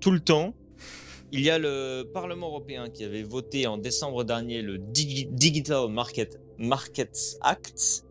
tout 0.00 0.10
le 0.10 0.20
temps. 0.20 0.54
Il 1.30 1.42
y 1.42 1.50
a 1.50 1.58
le 1.58 2.04
Parlement 2.14 2.48
européen 2.48 2.88
qui 2.88 3.04
avait 3.04 3.22
voté 3.22 3.66
en 3.66 3.76
décembre 3.76 4.24
dernier 4.24 4.62
le 4.62 4.78
Digi- 4.78 5.28
Digital 5.30 5.88
Market, 5.90 6.40
Markets 6.58 7.36
Act 7.42 8.04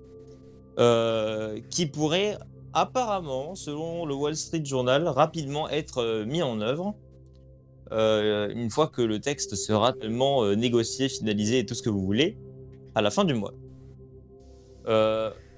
euh, 0.79 1.59
qui 1.71 1.87
pourrait 1.87 2.37
apparemment, 2.73 3.55
selon 3.55 4.05
le 4.05 4.13
Wall 4.13 4.35
Street 4.35 4.63
Journal, 4.63 5.07
rapidement 5.07 5.67
être 5.69 6.03
euh, 6.03 6.25
mis 6.25 6.43
en 6.43 6.61
œuvre 6.61 6.93
euh, 7.91 8.49
une 8.53 8.69
fois 8.69 8.87
que 8.87 9.01
le 9.01 9.19
texte 9.19 9.55
sera 9.55 9.93
tellement 9.93 10.45
négocié, 10.55 11.09
finalisé 11.09 11.59
et 11.59 11.65
tout 11.65 11.73
ce 11.73 11.81
que 11.81 11.89
vous 11.89 12.05
voulez, 12.05 12.37
à 12.93 13.01
la 13.01 13.09
fin 13.09 13.25
du 13.25 13.33
mois. 13.33 13.53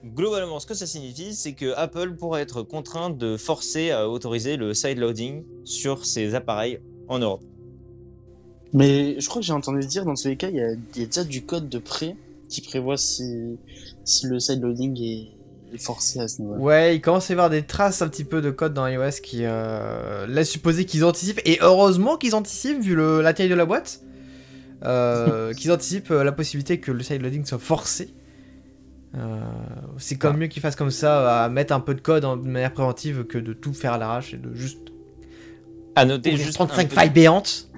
Globalement, 0.05 0.61
ce 0.61 0.65
que 0.65 0.73
ça 0.73 0.87
signifie, 0.87 1.33
c'est 1.33 1.51
que 1.51 1.73
Apple 1.75 2.15
pourrait 2.15 2.41
être 2.41 2.63
contraint 2.63 3.09
de 3.09 3.35
forcer 3.35 3.91
à 3.91 4.07
autoriser 4.07 4.55
le 4.55 4.73
sideloading 4.73 5.43
sur 5.65 6.05
ses 6.05 6.35
appareils 6.35 6.79
en 7.09 7.19
Europe. 7.19 7.43
Mais 8.71 9.19
je 9.19 9.27
crois 9.27 9.41
que 9.41 9.45
j'ai 9.45 9.51
entendu 9.51 9.85
dire, 9.85 10.05
dans 10.05 10.13
tous 10.13 10.29
les 10.29 10.37
cas, 10.37 10.47
il 10.47 10.55
y 10.55 10.59
il 10.95 11.01
y 11.01 11.03
a 11.03 11.05
déjà 11.05 11.25
du 11.25 11.45
code 11.45 11.67
de 11.67 11.79
prêt 11.79 12.15
qui 12.49 12.61
prévoit 12.61 12.97
si, 12.97 13.57
si 14.03 14.27
le 14.27 14.39
sideloading 14.39 14.99
est, 15.01 15.27
est 15.75 15.77
forcé 15.77 16.19
à 16.19 16.27
ce 16.27 16.41
niveau-là. 16.41 16.59
Ouais, 16.59 16.95
il 16.95 17.01
commence 17.01 17.29
à 17.29 17.33
y 17.33 17.35
avoir 17.35 17.49
des 17.49 17.61
traces 17.63 18.01
un 18.01 18.07
petit 18.09 18.23
peu 18.23 18.41
de 18.41 18.49
code 18.51 18.73
dans 18.73 18.87
iOS 18.87 19.21
qui 19.23 19.41
euh, 19.43 20.25
laissent 20.27 20.49
supposer 20.49 20.85
qu'ils 20.85 21.05
anticipent. 21.05 21.41
Et 21.45 21.59
heureusement 21.61 22.17
qu'ils 22.17 22.35
anticipent, 22.35 22.81
vu 22.81 22.95
le, 22.95 23.21
la 23.21 23.33
taille 23.33 23.49
de 23.49 23.55
la 23.55 23.65
boîte, 23.65 24.01
euh, 24.83 25.53
qu'ils 25.57 25.71
anticipent 25.71 26.11
euh, 26.11 26.23
la 26.23 26.31
possibilité 26.31 26.79
que 26.79 26.91
le 26.91 27.03
sideloading 27.03 27.45
soit 27.45 27.59
forcé. 27.59 28.13
Euh, 29.15 29.39
c'est 29.97 30.17
quand 30.17 30.31
même 30.31 30.41
mieux 30.41 30.47
qu'ils 30.47 30.61
fassent 30.61 30.75
comme 30.75 30.91
ça, 30.91 31.43
à 31.43 31.49
mettre 31.49 31.73
un 31.73 31.79
peu 31.79 31.95
de 31.95 32.01
code 32.01 32.25
en- 32.25 32.37
de 32.37 32.47
manière 32.47 32.73
préventive 32.73 33.23
que 33.25 33.37
de 33.39 33.53
tout 33.53 33.73
faire 33.73 33.93
à 33.93 33.97
l'arrache 33.97 34.33
et 34.33 34.37
de 34.37 34.53
juste 34.53 34.79
À 35.95 36.05
noter 36.05 36.35
juste 36.37 36.53
35 36.53 36.81
un 36.81 36.85
petit- 36.85 36.95
failles 36.95 37.09
béantes. 37.09 37.68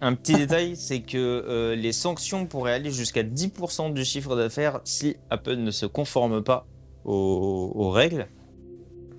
Un 0.00 0.14
petit 0.14 0.34
détail, 0.34 0.76
c'est 0.76 1.00
que 1.00 1.16
euh, 1.16 1.74
les 1.74 1.92
sanctions 1.92 2.46
pourraient 2.46 2.74
aller 2.74 2.90
jusqu'à 2.90 3.22
10% 3.22 3.92
du 3.92 4.04
chiffre 4.04 4.36
d'affaires 4.36 4.80
si 4.84 5.16
Apple 5.30 5.56
ne 5.56 5.70
se 5.70 5.86
conforme 5.86 6.42
pas 6.42 6.66
aux, 7.04 7.72
aux 7.74 7.90
règles. 7.90 8.28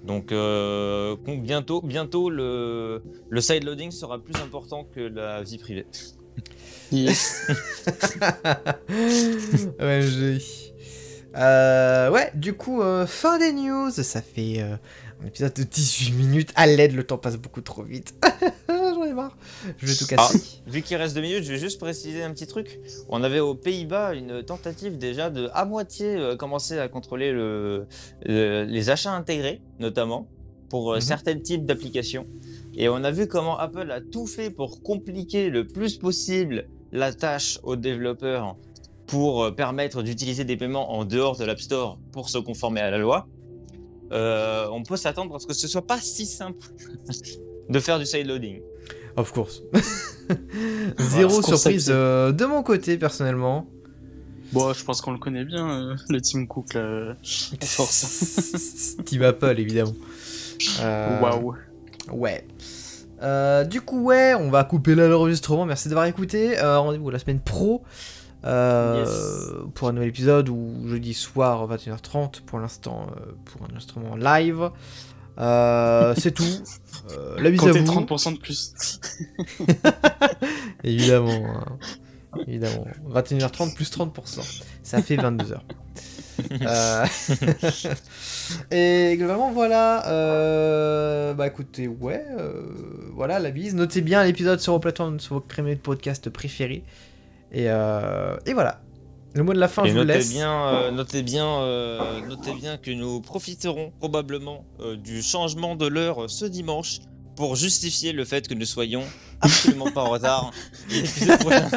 Donc 0.05 0.31
euh, 0.31 1.17
bientôt, 1.27 1.81
bientôt 1.81 2.29
le, 2.29 3.03
le 3.29 3.41
sideloading 3.41 3.91
sera 3.91 4.17
plus 4.19 4.35
important 4.41 4.85
que 4.85 5.01
la 5.01 5.43
vie 5.43 5.57
privée. 5.57 5.85
Yes. 6.91 7.51
ouais, 9.79 10.01
j'ai. 10.01 10.37
Euh, 11.35 12.09
ouais, 12.09 12.31
du 12.33 12.53
coup, 12.53 12.81
euh, 12.81 13.05
fin 13.05 13.37
des 13.37 13.51
news. 13.51 13.91
Ça 13.91 14.21
fait 14.21 14.61
un 14.61 15.27
épisode 15.27 15.53
de 15.53 15.63
18 15.63 16.11
minutes. 16.13 16.53
À 16.55 16.65
l'aide, 16.65 16.95
le 16.95 17.03
temps 17.03 17.17
passe 17.17 17.37
beaucoup 17.37 17.61
trop 17.61 17.83
vite. 17.83 18.15
J'en 19.09 19.13
ai 19.13 19.15
marre. 19.15 19.37
Je 19.77 19.85
vais 19.87 19.95
tout 19.95 20.05
casser. 20.07 20.39
Vu 20.67 20.81
qu'il 20.81 20.97
reste 20.97 21.15
deux 21.15 21.21
minutes, 21.21 21.43
je 21.43 21.51
vais 21.51 21.57
juste 21.57 21.79
préciser 21.79 22.23
un 22.23 22.31
petit 22.31 22.47
truc. 22.47 22.79
On 23.09 23.23
avait 23.23 23.39
aux 23.39 23.55
Pays-Bas 23.55 24.13
une 24.13 24.43
tentative 24.43 24.97
déjà 24.97 25.29
de 25.29 25.49
à 25.53 25.65
moitié 25.65 26.15
euh, 26.15 26.35
commencer 26.35 26.77
à 26.77 26.87
contrôler 26.87 27.31
le, 27.31 27.87
le- 28.25 28.63
les 28.65 28.89
achats 28.89 29.13
intégrés, 29.13 29.61
notamment 29.79 30.27
pour 30.69 30.91
euh, 30.93 30.95
Mhm. 30.97 31.01
certains 31.01 31.39
types 31.39 31.65
d'applications. 31.65 32.27
Et 32.75 32.87
on 32.89 33.03
a 33.03 33.11
vu 33.11 33.27
comment 33.27 33.57
Apple 33.57 33.91
a 33.91 34.01
tout 34.01 34.27
fait 34.27 34.49
pour 34.51 34.83
compliquer 34.83 35.49
le 35.49 35.65
plus 35.65 35.97
possible 35.97 36.67
la 36.91 37.13
tâche 37.13 37.59
aux 37.63 37.75
développeurs 37.75 38.55
pour 39.07 39.43
euh, 39.45 39.51
permettre 39.51 40.03
d'utiliser 40.03 40.43
des 40.43 40.55
paiements 40.57 40.91
en 40.93 41.03
dehors 41.05 41.35
de 41.37 41.45
l'App 41.45 41.59
Store 41.59 41.97
pour 42.11 42.29
se 42.29 42.37
conformer 42.37 42.81
à 42.81 42.91
la 42.91 42.99
loi. 42.99 43.27
Euh, 44.11 44.67
on 44.71 44.83
peut 44.83 44.97
s'attendre 44.97 45.35
à 45.35 45.39
ce 45.39 45.45
que 45.47 45.53
ce 45.53 45.67
soit 45.67 45.85
pas 45.85 45.99
si 45.99 46.25
simple 46.25 46.67
de 47.69 47.79
faire 47.79 47.99
du 47.99 48.05
sideloading. 48.05 48.61
Of 49.19 49.31
course. 49.33 49.61
Zéro 50.99 51.29
ce 51.29 51.35
concept, 51.41 51.57
surprise 51.57 51.87
euh, 51.89 52.31
de 52.31 52.45
mon 52.45 52.63
côté, 52.63 52.97
personnellement. 52.97 53.67
bon, 54.53 54.71
je 54.73 54.83
pense 54.85 55.01
qu'on 55.01 55.11
le 55.11 55.17
connaît 55.17 55.43
bien, 55.43 55.69
euh, 55.69 55.95
le 56.09 56.21
Team 56.21 56.47
Cook, 56.47 56.73
là. 56.73 57.15
À 57.61 57.65
force. 57.65 58.95
Team 59.05 59.23
Apple, 59.23 59.55
évidemment. 59.57 59.93
Euh, 60.81 61.19
Waouh. 61.21 61.55
Ouais. 62.11 62.45
Euh, 63.21 63.65
du 63.65 63.81
coup, 63.81 64.01
ouais, 64.03 64.33
on 64.35 64.49
va 64.49 64.63
couper 64.63 64.95
là 64.95 65.07
l'enregistrement. 65.09 65.65
Merci 65.65 65.89
d'avoir 65.89 66.05
écouté. 66.05 66.57
Euh, 66.59 66.79
Rendez-vous 66.79 67.09
la 67.09 67.19
semaine 67.19 67.41
pro 67.41 67.83
euh, 68.45 69.03
Yes. 69.03 69.71
pour 69.75 69.89
un 69.89 69.91
nouvel 69.91 70.07
épisode 70.09 70.47
ou 70.47 70.87
jeudi 70.87 71.13
soir 71.13 71.67
21h30 71.67 72.41
pour 72.45 72.59
l'instant 72.59 73.07
euh, 73.17 73.31
pour 73.43 73.63
un 73.63 73.71
enregistrement 73.71 74.15
live. 74.15 74.69
Euh, 75.39 76.13
c'est 76.17 76.31
tout. 76.31 76.43
Euh, 77.11 77.39
la 77.41 77.49
bise 77.49 77.63
à 77.63 77.71
vous. 77.71 77.77
30% 77.79 78.33
de 78.33 78.39
plus. 78.39 78.73
Évidemment. 80.83 81.45
hein. 81.45 81.77
Évidemment. 82.47 82.85
21h30 83.11 83.73
plus 83.75 83.89
30%. 83.91 84.63
Ça 84.83 85.01
fait 85.01 85.15
22h. 85.17 85.59
Euh, 86.61 87.05
Et 88.71 89.15
globalement, 89.17 89.51
voilà. 89.51 90.07
euh, 90.07 91.33
Bah 91.33 91.47
écoutez, 91.47 91.87
ouais. 91.87 92.23
euh, 92.37 92.63
Voilà, 93.13 93.39
la 93.39 93.51
bise. 93.51 93.75
Notez 93.75 94.01
bien 94.01 94.23
l'épisode 94.23 94.59
sur 94.59 94.73
vos 94.73 94.79
plateformes, 94.79 95.19
sur 95.19 95.35
vos 95.35 95.41
crémés 95.41 95.75
de 95.75 95.81
podcast 95.81 96.29
préférés. 96.29 96.83
Et, 97.51 97.63
Et 97.65 98.53
voilà. 98.53 98.81
Le 99.35 99.43
mot 99.43 99.53
de 99.53 99.59
la 99.59 99.67
fin, 99.67 99.83
Et 99.83 99.89
je 99.89 99.93
vous 99.93 99.99
notez 99.99 100.13
laisse. 100.13 100.31
bien, 100.31 100.51
euh, 100.67 100.91
notez 100.91 101.21
bien, 101.21 101.45
euh, 101.47 102.25
notez 102.27 102.53
bien 102.53 102.77
que 102.77 102.89
nous 102.91 103.21
profiterons 103.21 103.91
probablement 103.99 104.65
euh, 104.79 104.95
du 104.97 105.21
changement 105.21 105.75
de 105.75 105.85
l'heure 105.87 106.29
ce 106.29 106.45
dimanche 106.45 106.99
pour 107.35 107.55
justifier 107.55 108.11
le 108.11 108.25
fait 108.25 108.47
que 108.47 108.53
nous 108.55 108.65
soyons 108.65 109.03
absolument 109.41 109.91
pas 109.91 110.03
en 110.03 110.09
retard. 110.09 110.51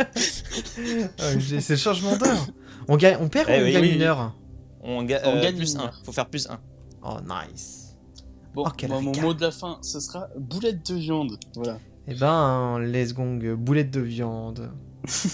Ah, 1.19 1.38
C'est 1.61 1.71
le 1.71 1.77
changement 1.77 2.17
d'heure. 2.17 2.47
On, 2.88 2.97
gagne, 2.97 3.17
on 3.21 3.29
perd 3.29 3.49
Eh 3.51 3.59
ou 3.59 3.62
on 3.62 3.65
oui, 3.67 3.73
gagne 3.73 3.83
oui, 3.83 3.91
une 3.95 4.03
heure 4.03 4.35
on, 4.83 5.03
ga- 5.05 5.21
On 5.25 5.41
gagne 5.41 5.57
plus 5.57 5.75
une 5.75 5.81
1. 5.81 5.85
heure. 5.85 6.01
Faut 6.05 6.12
faire 6.12 6.27
plus 6.29 6.49
1. 6.49 6.59
Oh, 7.05 7.17
nice. 7.23 7.95
Bon, 8.55 8.65
Oh, 8.67 9.01
mon 9.01 9.12
mot 9.21 9.35
de 9.35 9.41
la 9.43 9.51
fin, 9.51 9.79
ce 9.83 10.01
sera 10.01 10.29
boulette 10.37 10.91
de 10.91 10.97
viande. 10.97 11.38
Voilà. 11.55 11.79
Eh 12.09 12.15
ben, 12.15 12.79
let's 12.81 13.12
gong, 13.15 13.38
boulette 13.55 13.91
de 13.91 14.01
viande. 14.01 14.71